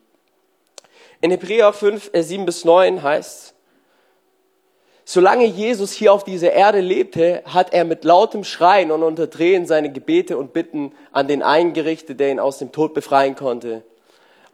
In 1.21 1.31
Hebräer 1.31 1.73
5, 1.73 2.11
äh 2.13 2.23
7 2.23 2.45
bis 2.45 2.63
9 2.63 3.03
heißt 3.03 3.53
Solange 5.03 5.45
Jesus 5.45 5.91
hier 5.91 6.13
auf 6.13 6.23
dieser 6.23 6.53
Erde 6.53 6.81
lebte, 6.81 7.41
hat 7.45 7.73
er 7.73 7.83
mit 7.83 8.03
lautem 8.03 8.43
Schreien 8.43 8.91
und 8.91 9.01
Unterdrehen 9.01 9.65
seine 9.65 9.91
Gebete 9.91 10.37
und 10.37 10.53
Bitten 10.53 10.93
an 11.11 11.27
den 11.27 11.41
eingerichtet, 11.41 12.19
der 12.19 12.29
ihn 12.29 12.39
aus 12.39 12.59
dem 12.59 12.71
Tod 12.71 12.93
befreien 12.93 13.35
konnte. 13.35 13.83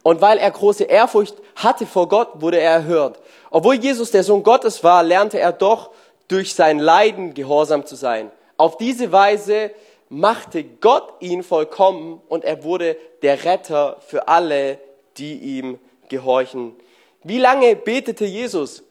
Und 0.02 0.22
weil 0.22 0.38
er 0.38 0.50
große 0.50 0.84
Ehrfurcht 0.84 1.36
hatte 1.56 1.84
vor 1.84 2.08
Gott, 2.08 2.40
wurde 2.40 2.58
er 2.58 2.72
erhört. 2.72 3.20
Obwohl 3.50 3.74
Jesus 3.74 4.10
der 4.10 4.24
Sohn 4.24 4.42
Gottes 4.42 4.82
war, 4.82 5.02
lernte 5.02 5.38
er 5.38 5.52
doch 5.52 5.90
durch 6.26 6.54
sein 6.54 6.78
Leiden 6.78 7.34
gehorsam 7.34 7.84
zu 7.84 7.94
sein. 7.94 8.30
Auf 8.56 8.78
diese 8.78 9.12
Weise 9.12 9.70
machte 10.08 10.64
Gott 10.64 11.12
ihn 11.20 11.42
vollkommen 11.42 12.22
und 12.28 12.44
er 12.44 12.64
wurde 12.64 12.96
der 13.22 13.44
Retter 13.44 13.98
für 14.06 14.26
alle, 14.26 14.78
die 15.18 15.58
ihm 15.58 15.78
gehorchen. 16.08 16.74
Wie 17.22 17.38
lange 17.38 17.76
betete 17.76 18.24
Jesus? 18.24 18.82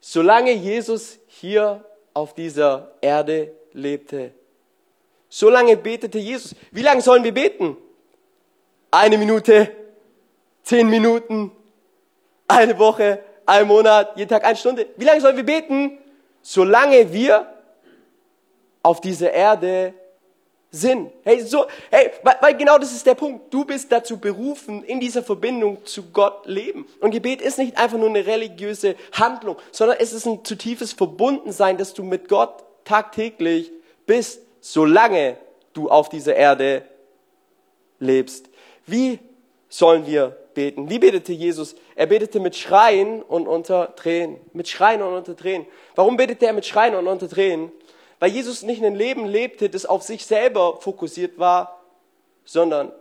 Solange 0.00 0.52
Jesus 0.52 1.18
hier 1.26 1.84
auf 2.14 2.34
dieser 2.34 2.92
Erde 3.00 3.52
lebte. 3.72 4.32
Solange 5.28 5.76
betete 5.76 6.18
Jesus. 6.18 6.54
Wie 6.70 6.82
lange 6.82 7.00
sollen 7.00 7.24
wir 7.24 7.34
beten? 7.34 7.76
Eine 8.90 9.18
Minute, 9.18 9.70
zehn 10.62 10.88
Minuten, 10.88 11.50
eine 12.48 12.78
Woche, 12.78 13.20
ein 13.44 13.66
Monat, 13.66 14.16
jeden 14.16 14.28
Tag 14.28 14.44
eine 14.44 14.56
Stunde. 14.56 14.86
Wie 14.96 15.04
lange 15.04 15.20
sollen 15.20 15.36
wir 15.36 15.44
beten? 15.44 15.98
Solange 16.42 17.12
wir 17.12 17.52
auf 18.82 19.00
dieser 19.00 19.32
Erde 19.32 19.94
Sinn. 20.76 21.10
Hey, 21.24 21.40
so, 21.40 21.66
hey, 21.90 22.10
weil, 22.22 22.36
weil 22.40 22.56
genau 22.56 22.78
das 22.78 22.92
ist 22.92 23.06
der 23.06 23.14
Punkt. 23.14 23.52
Du 23.52 23.64
bist 23.64 23.90
dazu 23.90 24.18
berufen, 24.18 24.84
in 24.84 25.00
dieser 25.00 25.22
Verbindung 25.22 25.84
zu 25.84 26.10
Gott 26.10 26.46
leben. 26.46 26.86
Und 27.00 27.10
Gebet 27.10 27.40
ist 27.40 27.58
nicht 27.58 27.76
einfach 27.78 27.98
nur 27.98 28.08
eine 28.08 28.26
religiöse 28.26 28.96
Handlung, 29.12 29.56
sondern 29.72 29.96
es 30.00 30.12
ist 30.12 30.26
ein 30.26 30.44
zutiefes 30.44 30.92
Verbundensein, 30.92 31.76
dass 31.78 31.94
du 31.94 32.02
mit 32.02 32.28
Gott 32.28 32.64
tagtäglich 32.84 33.72
bist, 34.06 34.40
solange 34.60 35.36
du 35.72 35.88
auf 35.88 36.08
dieser 36.08 36.36
Erde 36.36 36.82
lebst. 37.98 38.48
Wie 38.86 39.18
sollen 39.68 40.06
wir 40.06 40.36
beten? 40.54 40.88
Wie 40.88 40.98
betete 40.98 41.32
Jesus? 41.32 41.74
Er 41.94 42.06
betete 42.06 42.40
mit 42.40 42.56
Schreien 42.56 43.22
und 43.22 43.46
unter 43.46 43.94
Tränen. 43.96 44.38
Mit 44.52 44.68
Schreien 44.68 45.02
und 45.02 45.14
unter 45.14 45.36
Tränen. 45.36 45.66
Warum 45.94 46.16
betete 46.16 46.46
er 46.46 46.52
mit 46.52 46.66
Schreien 46.66 46.94
und 46.94 47.06
unter 47.06 47.28
Tränen? 47.28 47.72
Weil 48.18 48.30
Jesus 48.30 48.62
nicht 48.62 48.82
ein 48.82 48.94
Leben 48.94 49.26
lebte, 49.26 49.68
das 49.68 49.86
auf 49.86 50.02
sich 50.02 50.24
selber 50.24 50.78
fokussiert 50.80 51.38
war, 51.38 51.82
sondern 52.44 52.92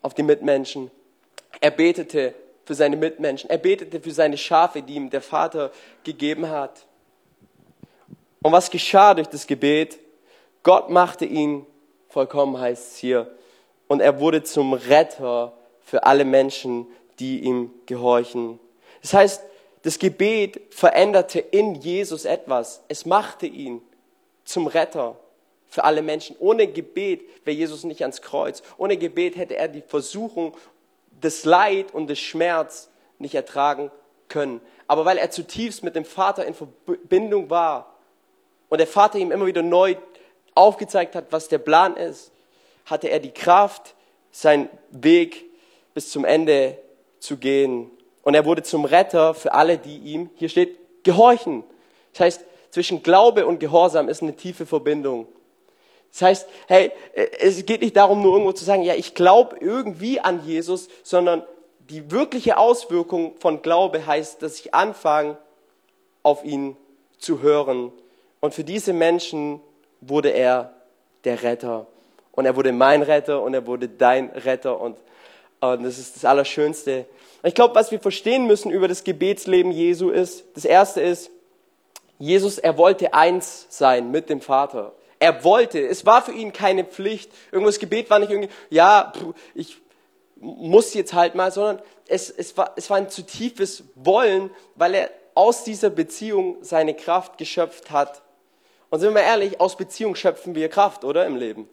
auf 0.00 0.14
die 0.14 0.22
Mitmenschen. 0.22 0.90
Er 1.60 1.70
betete 1.70 2.34
für 2.64 2.74
seine 2.74 2.96
Mitmenschen. 2.96 3.50
Er 3.50 3.58
betete 3.58 4.00
für 4.00 4.12
seine 4.12 4.38
Schafe, 4.38 4.82
die 4.82 4.94
ihm 4.94 5.10
der 5.10 5.22
Vater 5.22 5.70
gegeben 6.04 6.48
hat. 6.48 6.86
Und 8.42 8.52
was 8.52 8.70
geschah 8.70 9.14
durch 9.14 9.28
das 9.28 9.46
Gebet? 9.46 9.98
Gott 10.62 10.90
machte 10.90 11.24
ihn 11.24 11.66
vollkommen, 12.08 12.58
heißt 12.58 12.92
es 12.92 12.96
hier. 12.96 13.34
Und 13.88 14.00
er 14.00 14.20
wurde 14.20 14.42
zum 14.42 14.72
Retter 14.74 15.52
für 15.82 16.04
alle 16.04 16.24
Menschen, 16.24 16.86
die 17.18 17.40
ihm 17.40 17.72
gehorchen. 17.86 18.58
Das 19.02 19.12
heißt, 19.12 19.42
das 19.82 19.98
Gebet 19.98 20.60
veränderte 20.70 21.40
in 21.40 21.74
Jesus 21.74 22.24
etwas. 22.24 22.82
Es 22.88 23.04
machte 23.04 23.46
ihn 23.46 23.82
zum 24.44 24.66
Retter 24.66 25.16
für 25.68 25.84
alle 25.84 26.02
Menschen. 26.02 26.36
Ohne 26.38 26.66
Gebet 26.66 27.22
wäre 27.44 27.56
Jesus 27.56 27.84
nicht 27.84 28.02
ans 28.02 28.20
Kreuz. 28.20 28.62
Ohne 28.76 28.96
Gebet 28.96 29.36
hätte 29.36 29.56
er 29.56 29.68
die 29.68 29.80
Versuchung, 29.80 30.56
das 31.20 31.44
Leid 31.44 31.94
und 31.94 32.10
das 32.10 32.18
Schmerz 32.18 32.90
nicht 33.18 33.34
ertragen 33.34 33.90
können. 34.28 34.60
Aber 34.86 35.04
weil 35.04 35.18
er 35.18 35.30
zutiefst 35.30 35.82
mit 35.82 35.96
dem 35.96 36.04
Vater 36.04 36.44
in 36.44 36.54
Verbindung 36.54 37.48
war 37.48 37.96
und 38.68 38.78
der 38.78 38.86
Vater 38.86 39.18
ihm 39.18 39.30
immer 39.30 39.46
wieder 39.46 39.62
neu 39.62 39.96
aufgezeigt 40.54 41.14
hat, 41.14 41.26
was 41.30 41.48
der 41.48 41.58
Plan 41.58 41.96
ist, 41.96 42.32
hatte 42.84 43.08
er 43.08 43.20
die 43.20 43.30
Kraft, 43.30 43.94
seinen 44.30 44.68
Weg 44.90 45.44
bis 45.94 46.10
zum 46.10 46.24
Ende 46.24 46.78
zu 47.18 47.36
gehen. 47.36 47.90
Und 48.22 48.34
er 48.34 48.44
wurde 48.44 48.62
zum 48.62 48.84
Retter 48.84 49.34
für 49.34 49.52
alle, 49.52 49.78
die 49.78 49.98
ihm, 49.98 50.30
hier 50.36 50.48
steht, 50.48 50.78
gehorchen. 51.04 51.64
Das 52.12 52.20
heißt, 52.20 52.44
zwischen 52.72 53.02
Glaube 53.02 53.46
und 53.46 53.60
Gehorsam 53.60 54.08
ist 54.08 54.22
eine 54.22 54.34
tiefe 54.34 54.66
Verbindung. 54.66 55.28
Das 56.10 56.22
heißt, 56.22 56.48
hey, 56.66 56.90
es 57.38 57.64
geht 57.64 57.82
nicht 57.82 57.96
darum, 57.96 58.22
nur 58.22 58.32
irgendwo 58.32 58.52
zu 58.52 58.64
sagen, 58.64 58.82
ja, 58.82 58.94
ich 58.94 59.14
glaube 59.14 59.56
irgendwie 59.60 60.20
an 60.20 60.44
Jesus, 60.44 60.88
sondern 61.02 61.42
die 61.90 62.10
wirkliche 62.10 62.56
Auswirkung 62.56 63.34
von 63.38 63.62
Glaube 63.62 64.06
heißt, 64.06 64.42
dass 64.42 64.58
ich 64.58 64.74
anfange, 64.74 65.36
auf 66.22 66.44
ihn 66.44 66.76
zu 67.18 67.42
hören. 67.42 67.92
Und 68.40 68.54
für 68.54 68.64
diese 68.64 68.92
Menschen 68.92 69.60
wurde 70.00 70.30
er 70.30 70.72
der 71.24 71.42
Retter. 71.42 71.86
Und 72.30 72.46
er 72.46 72.56
wurde 72.56 72.72
mein 72.72 73.02
Retter 73.02 73.42
und 73.42 73.52
er 73.52 73.66
wurde 73.66 73.88
dein 73.88 74.30
Retter. 74.30 74.80
Und, 74.80 74.96
und 75.60 75.82
das 75.82 75.98
ist 75.98 76.16
das 76.16 76.24
Allerschönste. 76.24 77.04
ich 77.42 77.54
glaube, 77.54 77.74
was 77.74 77.90
wir 77.90 78.00
verstehen 78.00 78.46
müssen 78.46 78.70
über 78.70 78.88
das 78.88 79.04
Gebetsleben 79.04 79.72
Jesu 79.72 80.08
ist, 80.08 80.44
das 80.54 80.64
Erste 80.64 81.02
ist, 81.02 81.30
Jesus, 82.22 82.58
er 82.58 82.78
wollte 82.78 83.14
eins 83.14 83.66
sein 83.68 84.12
mit 84.12 84.30
dem 84.30 84.40
Vater. 84.40 84.92
Er 85.18 85.42
wollte, 85.42 85.84
es 85.84 86.06
war 86.06 86.22
für 86.22 86.30
ihn 86.30 86.52
keine 86.52 86.84
Pflicht. 86.84 87.32
Irgendwas 87.50 87.80
Gebet 87.80 88.10
war 88.10 88.20
nicht 88.20 88.30
irgendwie, 88.30 88.48
ja, 88.70 89.12
ich 89.56 89.78
muss 90.36 90.94
jetzt 90.94 91.14
halt 91.14 91.34
mal, 91.34 91.50
sondern 91.50 91.82
es, 92.06 92.30
es, 92.30 92.56
war, 92.56 92.74
es 92.76 92.88
war 92.90 92.98
ein 92.98 93.10
zu 93.10 93.26
tiefes 93.26 93.82
Wollen, 93.96 94.50
weil 94.76 94.94
er 94.94 95.10
aus 95.34 95.64
dieser 95.64 95.90
Beziehung 95.90 96.58
seine 96.60 96.94
Kraft 96.94 97.38
geschöpft 97.38 97.90
hat. 97.90 98.22
Und 98.90 99.00
sind 99.00 99.08
wir 99.08 99.20
mal 99.20 99.26
ehrlich, 99.26 99.60
aus 99.60 99.76
Beziehung 99.76 100.14
schöpfen 100.14 100.54
wir 100.54 100.68
Kraft, 100.68 101.04
oder 101.04 101.26
im 101.26 101.34
Leben? 101.34 101.68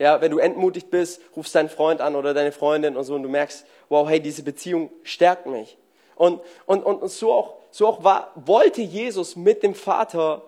Ja, 0.00 0.20
wenn 0.20 0.32
du 0.32 0.38
entmutigt 0.38 0.90
bist, 0.90 1.20
rufst 1.36 1.54
deinen 1.54 1.68
Freund 1.68 2.00
an 2.00 2.16
oder 2.16 2.34
deine 2.34 2.50
Freundin 2.50 2.96
und 2.96 3.04
so 3.04 3.14
und 3.14 3.22
du 3.22 3.28
merkst, 3.28 3.64
wow, 3.88 4.08
hey, 4.08 4.18
diese 4.18 4.42
Beziehung 4.42 4.90
stärkt 5.04 5.46
mich. 5.46 5.78
Und, 6.20 6.42
und, 6.66 6.84
und, 6.84 7.00
und 7.00 7.08
so 7.08 7.32
auch, 7.32 7.54
so 7.70 7.86
auch 7.86 8.04
war, 8.04 8.30
wollte 8.34 8.82
Jesus 8.82 9.36
mit 9.36 9.62
dem 9.62 9.74
Vater 9.74 10.42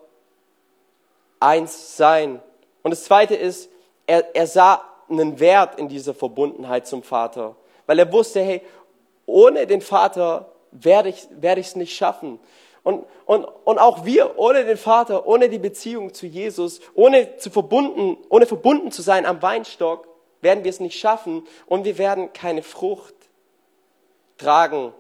eins 1.40 1.96
sein. 1.96 2.42
Und 2.82 2.90
das 2.90 3.04
Zweite 3.04 3.34
ist, 3.34 3.70
er, 4.06 4.36
er 4.36 4.46
sah 4.46 4.82
einen 5.08 5.40
Wert 5.40 5.78
in 5.78 5.88
dieser 5.88 6.12
Verbundenheit 6.12 6.86
zum 6.86 7.02
Vater, 7.02 7.56
weil 7.86 7.98
er 7.98 8.12
wusste, 8.12 8.42
hey, 8.42 8.60
ohne 9.24 9.66
den 9.66 9.80
Vater 9.80 10.52
werde 10.72 11.08
ich 11.08 11.22
es 11.22 11.28
werde 11.30 11.62
nicht 11.74 11.96
schaffen. 11.96 12.38
Und, 12.82 13.06
und, 13.24 13.46
und 13.64 13.78
auch 13.78 14.04
wir, 14.04 14.38
ohne 14.38 14.66
den 14.66 14.76
Vater, 14.76 15.26
ohne 15.26 15.48
die 15.48 15.58
Beziehung 15.58 16.12
zu 16.12 16.26
Jesus, 16.26 16.80
ohne, 16.92 17.38
zu 17.38 17.48
verbunden, 17.48 18.18
ohne 18.28 18.44
verbunden 18.44 18.92
zu 18.92 19.00
sein 19.00 19.24
am 19.24 19.40
Weinstock, 19.40 20.06
werden 20.42 20.64
wir 20.64 20.68
es 20.70 20.80
nicht 20.80 21.00
schaffen 21.00 21.46
und 21.64 21.86
wir 21.86 21.96
werden 21.96 22.34
keine 22.34 22.62
Frucht 22.62 23.14
tragen. 24.36 24.92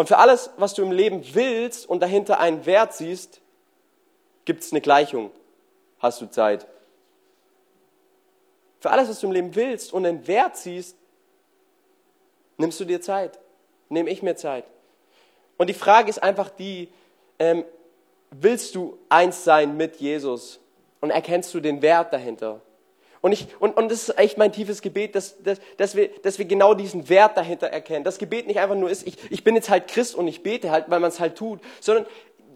Und 0.00 0.06
für 0.06 0.16
alles, 0.16 0.48
was 0.56 0.72
du 0.72 0.80
im 0.80 0.92
Leben 0.92 1.22
willst 1.34 1.86
und 1.86 2.00
dahinter 2.00 2.40
einen 2.40 2.64
Wert 2.64 2.94
siehst, 2.94 3.42
gibt 4.46 4.62
es 4.62 4.72
eine 4.72 4.80
Gleichung. 4.80 5.30
Hast 5.98 6.22
du 6.22 6.26
Zeit? 6.30 6.66
Für 8.78 8.92
alles, 8.92 9.10
was 9.10 9.20
du 9.20 9.26
im 9.26 9.32
Leben 9.34 9.54
willst 9.54 9.92
und 9.92 10.06
einen 10.06 10.26
Wert 10.26 10.56
siehst, 10.56 10.96
nimmst 12.56 12.80
du 12.80 12.86
dir 12.86 13.02
Zeit. 13.02 13.38
Nehme 13.90 14.08
ich 14.08 14.22
mir 14.22 14.36
Zeit. 14.36 14.64
Und 15.58 15.68
die 15.68 15.74
Frage 15.74 16.08
ist 16.08 16.22
einfach 16.22 16.48
die, 16.48 16.88
ähm, 17.38 17.66
willst 18.30 18.76
du 18.76 18.96
eins 19.10 19.44
sein 19.44 19.76
mit 19.76 19.96
Jesus 19.96 20.60
und 21.02 21.10
erkennst 21.10 21.52
du 21.52 21.60
den 21.60 21.82
Wert 21.82 22.10
dahinter? 22.14 22.62
Und, 23.20 23.32
ich, 23.32 23.48
und, 23.58 23.76
und 23.76 23.90
das 23.90 24.08
ist 24.08 24.18
echt 24.18 24.38
mein 24.38 24.52
tiefes 24.52 24.80
Gebet, 24.80 25.14
dass, 25.14 25.42
dass, 25.42 25.60
dass, 25.76 25.94
wir, 25.94 26.08
dass 26.22 26.38
wir 26.38 26.46
genau 26.46 26.74
diesen 26.74 27.08
Wert 27.08 27.36
dahinter 27.36 27.66
erkennen. 27.66 28.02
Das 28.02 28.18
Gebet 28.18 28.46
nicht 28.46 28.60
einfach 28.60 28.76
nur 28.76 28.90
ist, 28.90 29.06
ich, 29.06 29.16
ich 29.30 29.44
bin 29.44 29.54
jetzt 29.54 29.68
halt 29.68 29.88
Christ 29.88 30.14
und 30.14 30.26
ich 30.26 30.42
bete 30.42 30.70
halt, 30.70 30.86
weil 30.88 31.00
man 31.00 31.10
es 31.10 31.20
halt 31.20 31.36
tut, 31.36 31.60
sondern 31.80 32.06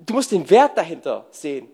du 0.06 0.14
musst 0.14 0.32
den 0.32 0.48
Wert 0.48 0.78
dahinter 0.78 1.26
sehen 1.30 1.68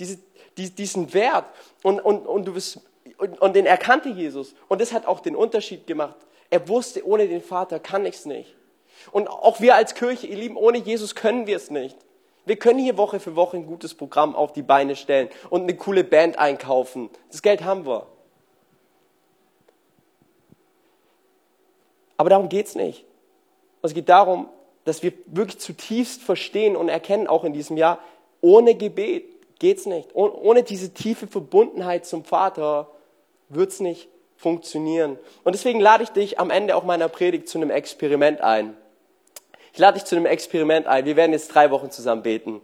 diese, 0.00 0.18
die, 0.56 0.70
diesen 0.70 1.14
Wert. 1.14 1.44
Und, 1.84 2.00
und, 2.00 2.26
und, 2.26 2.46
du 2.46 2.54
bist, 2.54 2.80
und, 3.18 3.40
und 3.40 3.54
den 3.54 3.66
erkannte 3.66 4.08
Jesus. 4.08 4.54
Und 4.66 4.80
das 4.80 4.92
hat 4.92 5.06
auch 5.06 5.20
den 5.20 5.36
Unterschied 5.36 5.86
gemacht. 5.86 6.16
Er 6.48 6.68
wusste, 6.68 7.06
ohne 7.06 7.28
den 7.28 7.42
Vater 7.42 7.78
kann 7.78 8.04
ich 8.06 8.16
es 8.16 8.26
nicht. 8.26 8.56
Und 9.12 9.28
auch 9.28 9.60
wir 9.60 9.76
als 9.76 9.94
Kirche, 9.94 10.26
ihr 10.26 10.36
Lieben, 10.36 10.56
ohne 10.56 10.78
Jesus 10.78 11.14
können 11.14 11.46
wir 11.46 11.56
es 11.56 11.70
nicht. 11.70 11.96
Wir 12.46 12.56
können 12.56 12.78
hier 12.78 12.96
Woche 12.96 13.20
für 13.20 13.36
Woche 13.36 13.56
ein 13.56 13.66
gutes 13.66 13.94
Programm 13.94 14.34
auf 14.34 14.52
die 14.52 14.62
Beine 14.62 14.96
stellen 14.96 15.28
und 15.50 15.62
eine 15.62 15.76
coole 15.76 16.04
Band 16.04 16.38
einkaufen. 16.38 17.10
Das 17.30 17.42
Geld 17.42 17.64
haben 17.64 17.86
wir. 17.86 18.06
Aber 22.16 22.30
darum 22.30 22.48
geht 22.48 22.66
es 22.66 22.74
nicht. 22.74 23.04
Es 23.82 23.94
geht 23.94 24.08
darum, 24.08 24.48
dass 24.84 25.02
wir 25.02 25.12
wirklich 25.26 25.58
zutiefst 25.58 26.22
verstehen 26.22 26.76
und 26.76 26.88
erkennen, 26.88 27.26
auch 27.26 27.44
in 27.44 27.52
diesem 27.52 27.76
Jahr, 27.76 27.98
ohne 28.40 28.74
Gebet 28.74 29.24
geht's 29.58 29.86
nicht. 29.86 30.14
Ohne 30.14 30.62
diese 30.62 30.92
tiefe 30.92 31.26
Verbundenheit 31.26 32.06
zum 32.06 32.24
Vater 32.24 32.90
wird's 33.48 33.80
nicht 33.80 34.08
funktionieren. 34.36 35.18
Und 35.44 35.54
deswegen 35.54 35.80
lade 35.80 36.02
ich 36.02 36.10
dich 36.10 36.40
am 36.40 36.50
Ende 36.50 36.74
auch 36.74 36.84
meiner 36.84 37.08
Predigt 37.08 37.48
zu 37.48 37.58
einem 37.58 37.70
Experiment 37.70 38.40
ein. 38.40 38.76
Ich 39.72 39.78
lade 39.78 39.98
dich 39.98 40.04
zu 40.04 40.16
einem 40.16 40.26
Experiment 40.26 40.86
ein. 40.86 41.04
Wir 41.04 41.16
werden 41.16 41.32
jetzt 41.32 41.54
drei 41.54 41.70
Wochen 41.70 41.90
zusammen 41.90 42.22
beten. 42.22 42.60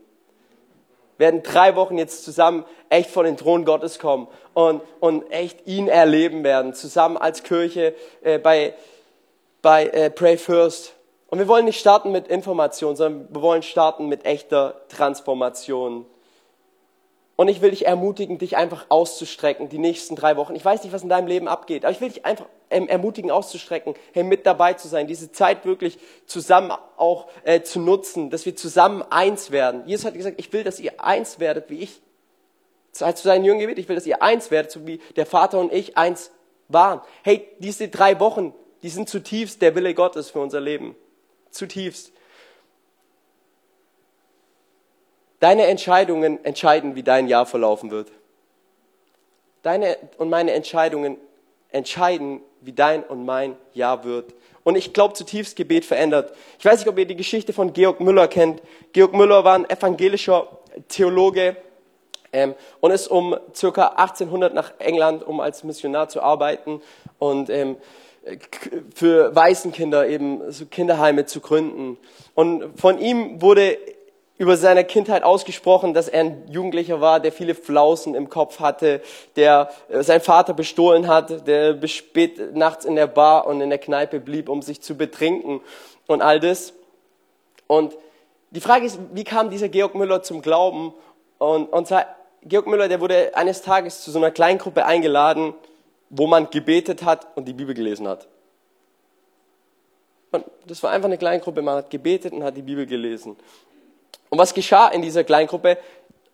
Wir 1.19 1.27
werden 1.27 1.43
drei 1.43 1.77
Wochen 1.77 1.97
jetzt 1.97 2.25
zusammen 2.25 2.65
echt 2.91 3.11
vor 3.11 3.25
den 3.25 3.37
Thron 3.37 3.65
Gottes 3.65 3.99
kommen 3.99 4.29
und, 4.55 4.83
und 5.01 5.31
echt 5.31 5.67
ihn 5.67 5.89
erleben 5.89 6.45
werden, 6.45 6.75
zusammen 6.75 7.17
als 7.17 7.43
Kirche 7.43 7.95
äh, 8.23 8.39
bei, 8.39 8.75
bei 9.63 9.87
äh, 9.87 10.11
Pray 10.11 10.37
First. 10.37 10.93
Und 11.29 11.39
wir 11.39 11.49
wollen 11.49 11.65
nicht 11.65 11.81
starten 11.81 12.13
mit 12.13 12.29
Information, 12.29 12.97
sondern 12.97 13.29
wir 13.35 13.43
wollen 13.43 13.63
starten 13.63 14.09
mit 14.09 14.25
echter 14.25 14.81
Transformation. 14.89 16.07
Und 17.37 17.49
ich 17.49 17.61
will 17.61 17.71
dich 17.71 17.87
ermutigen, 17.87 18.39
dich 18.39 18.57
einfach 18.57 18.87
auszustrecken, 18.89 19.69
die 19.69 19.79
nächsten 19.79 20.17
drei 20.17 20.37
Wochen. 20.37 20.55
Ich 20.55 20.65
weiß 20.65 20.85
nicht, 20.85 20.93
was 20.93 21.03
in 21.03 21.09
deinem 21.09 21.27
Leben 21.27 21.49
abgeht, 21.49 21.85
aber 21.85 21.93
ich 21.93 22.01
will 22.01 22.09
dich 22.09 22.25
einfach 22.25 22.47
ermutigen, 22.69 23.31
auszustrecken, 23.31 23.95
hey, 24.13 24.25
mit 24.25 24.47
dabei 24.47 24.75
zu 24.75 24.89
sein, 24.89 25.07
diese 25.07 25.31
Zeit 25.31 25.65
wirklich 25.65 25.99
zusammen 26.27 26.73
auch 26.97 27.29
äh, 27.45 27.63
zu 27.63 27.79
nutzen, 27.79 28.31
dass 28.31 28.45
wir 28.47 28.57
zusammen 28.57 29.03
eins 29.11 29.51
werden. 29.51 29.87
Jesus 29.87 30.05
hat 30.05 30.15
gesagt, 30.15 30.39
ich 30.39 30.53
will, 30.53 30.65
dass 30.65 30.81
ihr 30.81 31.01
eins 31.01 31.39
werdet, 31.39 31.71
wie 31.71 31.81
ich. 31.81 32.01
Zu 32.93 33.05
seinen 33.15 33.45
Jüngern 33.45 33.61
gebeten, 33.61 33.81
ich 33.81 33.89
will, 33.89 33.97
dass 33.97 34.07
ihr 34.07 34.23
eins 34.23 34.51
werdet, 34.51 34.73
so 34.73 34.87
wie 34.87 34.99
der 35.17 35.27
Vater 35.27 35.59
und 35.59 35.73
ich 35.73 35.99
eins 35.99 36.31
waren. 36.69 37.01
Hey, 37.23 37.47
diese 37.59 37.89
drei 37.89 38.19
Wochen, 38.21 38.55
die 38.83 38.89
sind 38.89 39.09
zutiefst 39.09 39.61
der 39.63 39.75
Wille 39.75 39.95
Gottes 39.95 40.31
für 40.31 40.41
unser 40.41 40.61
Leben. 40.61 40.97
Zutiefst. 41.51 42.13
Deine 45.41 45.67
Entscheidungen 45.67 46.43
entscheiden, 46.45 46.95
wie 46.95 47.03
dein 47.03 47.29
Jahr 47.29 47.47
verlaufen 47.47 47.91
wird. 47.91 48.11
Deine 49.63 49.99
und 50.17 50.31
meine 50.31 50.53
Entscheidungen 50.53 51.19
entscheiden, 51.71 52.41
wie 52.67 52.73
dein 52.73 53.03
und 53.05 53.25
mein 53.25 53.57
Jahr 53.73 54.05
wird. 54.05 54.35
Und 54.65 54.77
ich 54.77 54.93
glaube, 54.93 55.15
zutiefst 55.15 55.55
Gebet 55.57 55.85
verändert. 55.85 56.33
Ich 56.59 56.65
weiß 56.65 56.81
nicht, 56.81 56.89
ob 56.89 56.99
ihr 56.99 57.07
die 57.07 57.17
Geschichte 57.17 57.53
von 57.53 57.73
Georg 57.73 58.01
Müller 58.01 58.27
kennt. 58.27 58.61
Georg 58.93 59.15
Müller 59.15 59.45
war 59.45 59.55
ein 59.55 59.71
evangelischer 59.71 60.49
Theologe 60.89 61.57
ähm, 62.33 62.55
und 62.81 62.91
ist 62.91 63.07
um 63.07 63.37
circa 63.55 63.87
1800 63.97 64.53
nach 64.53 64.73
England, 64.79 65.25
um 65.25 65.41
als 65.41 65.63
Missionar 65.63 66.09
zu 66.09 66.21
arbeiten 66.21 66.83
und 67.19 67.49
ähm, 67.49 67.77
für 68.95 69.37
Waisenkinder 69.37 70.09
eben 70.09 70.51
so 70.51 70.67
Kinderheime 70.67 71.27
zu 71.27 71.41
gründen. 71.41 71.97
Und 72.35 72.79
von 72.79 72.99
ihm 72.99 73.41
wurde 73.41 73.79
über 74.39 74.57
seine 74.57 74.85
Kindheit 74.85 75.23
ausgesprochen, 75.23 75.95
dass 75.95 76.09
er 76.09 76.21
ein 76.21 76.49
Jugendlicher 76.51 77.01
war, 77.01 77.21
der 77.21 77.33
viele 77.33 77.55
Flausen 77.55 78.15
im 78.15 78.29
Kopf 78.29 78.61
hatte, 78.61 79.01
der 79.37 79.71
äh, 79.89 80.03
sein 80.03 80.21
Vater 80.21 80.53
bestohlen 80.53 81.09
hat, 81.09 81.47
der 81.47 81.73
bis 81.73 81.93
spät 81.93 82.55
nachts 82.55 82.85
in 82.85 82.97
der 82.97 83.07
Bar 83.07 83.47
und 83.47 83.61
in 83.61 83.71
der 83.71 83.79
Kneipe 83.79 84.21
blieb, 84.21 84.49
um 84.49 84.61
sich 84.61 84.83
zu 84.83 84.97
betrinken 84.97 85.61
und 86.07 86.21
all 86.21 86.41
das. 86.41 86.75
Und 87.67 87.97
die 88.51 88.61
Frage 88.61 88.87
ist, 88.87 88.99
wie 89.13 89.25
kam 89.25 89.51
dieser 89.51 89.69
Georg 89.69 89.95
Müller 89.95 90.23
zum 90.23 90.43
Glauben? 90.43 90.93
Und, 91.39 91.67
und 91.73 91.89
Georg 92.43 92.67
Müller, 92.67 92.89
der 92.89 93.01
wurde 93.01 93.35
eines 93.35 93.63
Tages 93.63 94.03
zu 94.03 94.11
so 94.11 94.19
einer 94.19 94.31
Kleingruppe 94.31 94.85
eingeladen, 94.85 95.55
wo 96.11 96.27
man 96.27 96.51
gebetet 96.51 97.05
hat 97.05 97.27
und 97.37 97.47
die 97.47 97.53
Bibel 97.53 97.75
gelesen 97.75 98.07
hat. 98.07 98.29
Und 100.31 100.45
das 100.67 100.83
war 100.83 100.91
einfach 100.91 101.07
eine 101.07 101.19
Kleingruppe, 101.19 101.63
man 101.63 101.77
hat 101.77 101.91
gebetet 101.91 102.33
und 102.33 102.45
hat 102.45 102.57
die 102.57 102.63
Bibel 102.63 102.87
gelesen. 102.87 103.37
Und 104.29 104.39
was 104.39 104.55
geschah 104.55 104.89
in 104.89 105.03
dieser 105.03 105.25
Kleingruppe? 105.25 105.79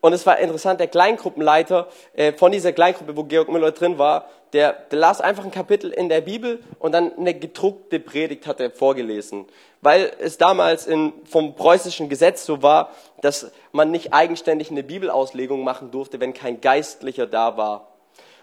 Und 0.00 0.12
es 0.12 0.26
war 0.26 0.38
interessant, 0.38 0.80
der 0.80 0.88
Kleingruppenleiter 0.88 1.86
äh, 2.14 2.32
von 2.32 2.50
dieser 2.50 2.72
Kleingruppe, 2.72 3.16
wo 3.16 3.22
Georg 3.22 3.48
Müller 3.48 3.70
drin 3.70 3.98
war, 3.98 4.28
der, 4.52 4.72
der 4.72 4.98
las 4.98 5.20
einfach 5.20 5.44
ein 5.44 5.52
Kapitel 5.52 5.90
in 5.90 6.08
der 6.08 6.20
Bibel 6.20 6.58
und 6.78 6.92
dann 6.92 7.16
eine 7.16 7.34
gedruckte 7.34 8.00
Predigt 8.00 8.46
hat 8.46 8.60
er 8.60 8.70
vorgelesen. 8.70 9.46
Weil 9.80 10.12
es 10.18 10.38
damals 10.38 10.86
in, 10.86 11.12
vom 11.24 11.54
preußischen 11.54 12.08
Gesetz 12.08 12.44
so 12.44 12.62
war, 12.62 12.90
dass 13.20 13.52
man 13.70 13.90
nicht 13.90 14.12
eigenständig 14.12 14.70
eine 14.70 14.82
Bibelauslegung 14.82 15.62
machen 15.62 15.90
durfte, 15.90 16.20
wenn 16.20 16.34
kein 16.34 16.60
Geistlicher 16.60 17.26
da 17.26 17.56
war. 17.56 17.92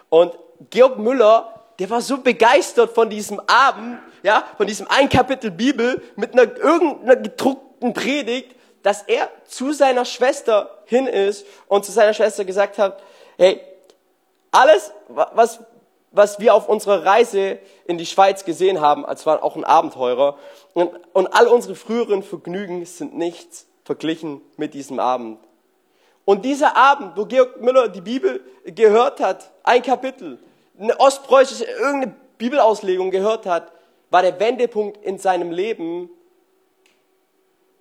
Und 0.10 0.38
Georg 0.70 0.98
Müller, 0.98 1.66
der 1.78 1.90
war 1.90 2.02
so 2.02 2.20
begeistert 2.20 2.92
von 2.92 3.10
diesem 3.10 3.40
Abend, 3.48 4.00
ja, 4.24 4.44
von 4.58 4.66
diesem 4.66 4.88
ein 4.90 5.10
Kapitel 5.10 5.52
Bibel 5.52 6.02
mit 6.16 6.34
einer 6.34 6.58
irgendeiner 6.58 7.18
gedruckten 7.18 7.94
Predigt, 7.94 8.56
dass 8.84 9.04
er 9.04 9.30
zu 9.48 9.72
seiner 9.72 10.06
Schwester 10.06 10.82
hin 10.86 11.08
ist 11.08 11.46
und 11.68 11.86
zu 11.86 11.92
seiner 11.92 12.14
Schwester 12.14 12.46
gesagt 12.46 12.78
hat, 12.78 13.02
hey, 13.38 13.62
alles, 14.52 14.92
was, 15.08 15.60
was 16.12 16.40
wir 16.40 16.54
auf 16.54 16.68
unserer 16.68 17.06
Reise 17.06 17.60
in 17.86 17.98
die 17.98 18.06
Schweiz 18.06 18.46
gesehen 18.46 18.82
haben, 18.82 19.06
als 19.06 19.26
war 19.26 19.44
auch 19.44 19.56
ein 19.56 19.64
Abenteurer, 19.64 20.38
und, 20.74 20.92
und 21.14 21.28
all 21.28 21.48
unsere 21.48 21.76
früheren 21.76 22.24
Vergnügen 22.24 22.86
sind 22.86 23.18
nichts 23.18 23.68
verglichen 23.84 24.42
mit 24.58 24.74
diesem 24.74 25.00
Abend. 25.00 25.40
Und 26.26 26.46
dieser 26.46 26.78
Abend, 26.78 27.18
wo 27.18 27.26
Georg 27.26 27.60
Müller 27.60 27.88
die 27.88 28.02
Bibel 28.02 28.44
gehört 28.66 29.20
hat, 29.20 29.52
ein 29.64 29.82
Kapitel, 29.82 30.38
eine 30.80 31.00
ostpreußische, 31.00 31.66
irgendeine 31.66 32.16
Bibelauslegung 32.38 33.10
gehört 33.10 33.46
hat, 33.46 33.72
war 34.12 34.22
der 34.22 34.40
Wendepunkt 34.40 35.04
in 35.04 35.18
seinem 35.18 35.52
Leben, 35.52 36.10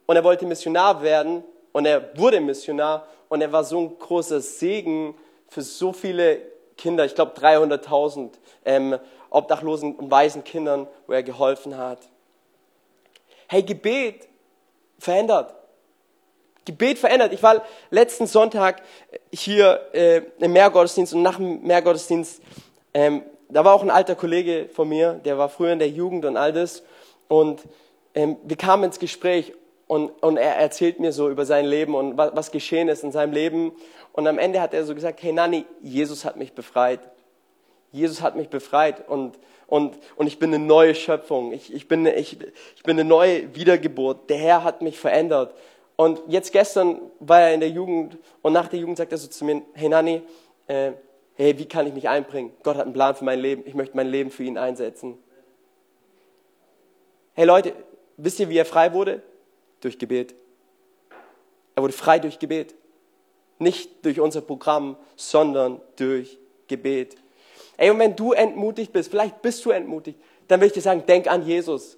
und 0.08 0.16
er 0.16 0.24
wollte 0.24 0.46
Missionar 0.46 1.02
werden 1.02 1.44
und 1.72 1.84
er 1.84 2.16
wurde 2.18 2.40
Missionar 2.40 3.06
und 3.28 3.42
er 3.42 3.52
war 3.52 3.62
so 3.62 3.78
ein 3.78 3.98
großer 3.98 4.40
Segen 4.40 5.14
für 5.48 5.60
so 5.60 5.92
viele 5.92 6.40
Kinder, 6.78 7.04
ich 7.04 7.14
glaube 7.14 7.38
300.000 7.38 8.30
ähm, 8.64 8.98
obdachlosen 9.28 9.94
und 9.96 10.10
weisen 10.10 10.44
Kindern, 10.44 10.86
wo 11.06 11.12
er 11.12 11.22
geholfen 11.22 11.76
hat. 11.76 11.98
Hey, 13.48 13.62
Gebet 13.62 14.26
verändert. 14.98 15.54
Gebet 16.64 16.98
verändert. 16.98 17.34
Ich 17.34 17.42
war 17.42 17.62
letzten 17.90 18.26
Sonntag 18.26 18.80
hier 19.30 19.88
äh, 19.92 20.22
im 20.38 20.54
Mehrgottesdienst 20.54 21.12
und 21.12 21.22
nach 21.22 21.36
dem 21.36 21.62
Mehrgottesdienst, 21.62 22.40
ähm, 22.94 23.24
da 23.50 23.62
war 23.62 23.74
auch 23.74 23.82
ein 23.82 23.90
alter 23.90 24.14
Kollege 24.14 24.70
von 24.72 24.88
mir, 24.88 25.20
der 25.24 25.36
war 25.36 25.50
früher 25.50 25.72
in 25.72 25.78
der 25.78 25.90
Jugend 25.90 26.24
und 26.24 26.38
all 26.38 26.54
das. 26.54 26.82
Und 27.28 27.60
ähm, 28.14 28.36
wir 28.44 28.56
kamen 28.56 28.84
ins 28.84 28.98
Gespräch 28.98 29.52
und, 29.88 30.10
und 30.22 30.36
er 30.36 30.56
erzählt 30.56 31.00
mir 31.00 31.12
so 31.12 31.30
über 31.30 31.46
sein 31.46 31.64
Leben 31.64 31.94
und 31.94 32.16
was, 32.16 32.30
was 32.34 32.50
geschehen 32.52 32.88
ist 32.88 33.02
in 33.02 33.10
seinem 33.10 33.32
Leben. 33.32 33.72
Und 34.12 34.26
am 34.26 34.38
Ende 34.38 34.60
hat 34.60 34.74
er 34.74 34.84
so 34.84 34.94
gesagt, 34.94 35.22
hey 35.22 35.32
Nani, 35.32 35.64
Jesus 35.80 36.24
hat 36.24 36.36
mich 36.36 36.52
befreit. 36.52 37.00
Jesus 37.90 38.20
hat 38.20 38.36
mich 38.36 38.50
befreit 38.50 39.08
und, 39.08 39.38
und, 39.66 39.96
und 40.16 40.26
ich 40.26 40.38
bin 40.38 40.52
eine 40.52 40.62
neue 40.62 40.94
Schöpfung. 40.94 41.52
Ich, 41.54 41.72
ich, 41.72 41.88
bin, 41.88 42.04
ich, 42.04 42.36
ich 42.76 42.82
bin 42.82 43.00
eine 43.00 43.08
neue 43.08 43.54
Wiedergeburt. 43.54 44.28
Der 44.28 44.36
Herr 44.36 44.62
hat 44.62 44.82
mich 44.82 44.98
verändert. 44.98 45.54
Und 45.96 46.20
jetzt 46.28 46.52
gestern 46.52 47.00
war 47.18 47.40
er 47.40 47.54
in 47.54 47.60
der 47.60 47.70
Jugend 47.70 48.18
und 48.42 48.52
nach 48.52 48.68
der 48.68 48.78
Jugend 48.78 48.98
sagt 48.98 49.10
er 49.10 49.18
so 49.18 49.26
zu 49.26 49.44
mir, 49.46 49.62
hey 49.72 49.88
Nani, 49.88 50.20
äh, 50.66 50.92
hey, 51.34 51.58
wie 51.58 51.64
kann 51.64 51.86
ich 51.86 51.94
mich 51.94 52.10
einbringen? 52.10 52.52
Gott 52.62 52.76
hat 52.76 52.84
einen 52.84 52.92
Plan 52.92 53.14
für 53.14 53.24
mein 53.24 53.40
Leben. 53.40 53.62
Ich 53.64 53.74
möchte 53.74 53.96
mein 53.96 54.08
Leben 54.08 54.30
für 54.30 54.44
ihn 54.44 54.58
einsetzen. 54.58 55.16
Hey 57.32 57.46
Leute, 57.46 57.72
wisst 58.18 58.38
ihr, 58.38 58.50
wie 58.50 58.58
er 58.58 58.66
frei 58.66 58.92
wurde? 58.92 59.22
Durch 59.80 59.98
Gebet. 59.98 60.34
Er 61.74 61.82
wurde 61.82 61.92
frei 61.92 62.18
durch 62.18 62.38
Gebet. 62.38 62.74
Nicht 63.58 64.04
durch 64.04 64.20
unser 64.20 64.40
Programm, 64.40 64.96
sondern 65.16 65.80
durch 65.96 66.38
Gebet. 66.68 67.16
Ey, 67.76 67.90
und 67.90 67.98
wenn 67.98 68.16
du 68.16 68.32
entmutigt 68.32 68.92
bist, 68.92 69.10
vielleicht 69.10 69.42
bist 69.42 69.64
du 69.64 69.70
entmutigt, 69.70 70.18
dann 70.48 70.60
will 70.60 70.68
ich 70.68 70.72
dir 70.72 70.80
sagen, 70.80 71.04
denk 71.06 71.28
an 71.28 71.46
Jesus. 71.46 71.96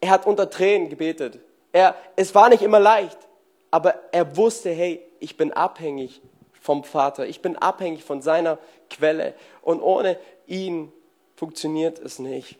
Er 0.00 0.10
hat 0.10 0.26
unter 0.26 0.50
Tränen 0.50 0.88
gebetet. 0.88 1.38
Er, 1.72 1.94
es 2.16 2.34
war 2.34 2.48
nicht 2.48 2.62
immer 2.62 2.80
leicht, 2.80 3.18
aber 3.70 3.94
er 4.12 4.36
wusste, 4.36 4.70
hey, 4.70 5.00
ich 5.20 5.36
bin 5.36 5.52
abhängig 5.52 6.20
vom 6.60 6.84
Vater. 6.84 7.26
Ich 7.26 7.40
bin 7.40 7.56
abhängig 7.56 8.04
von 8.04 8.22
seiner 8.22 8.58
Quelle. 8.90 9.34
Und 9.62 9.80
ohne 9.80 10.18
ihn 10.46 10.92
funktioniert 11.36 11.98
es 11.98 12.18
nicht. 12.18 12.56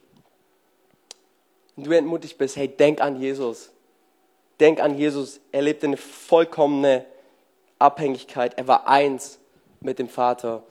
Wenn 1.77 1.85
du 1.85 1.97
entmutigt 1.97 2.39
bist, 2.39 2.57
hey, 2.57 2.69
denk 2.69 3.01
an 3.01 3.21
Jesus. 3.21 3.71
Denk 4.63 4.81
an 4.81 4.97
Jesus. 4.97 5.41
Er 5.51 5.61
lebte 5.63 5.89
eine 5.89 5.97
vollkommene 5.97 7.05
Abhängigkeit. 7.81 8.57
Er 8.57 8.69
war 8.69 8.87
eins 8.87 9.41
mit 9.81 9.99
dem 9.99 10.09
Vater. 10.09 10.63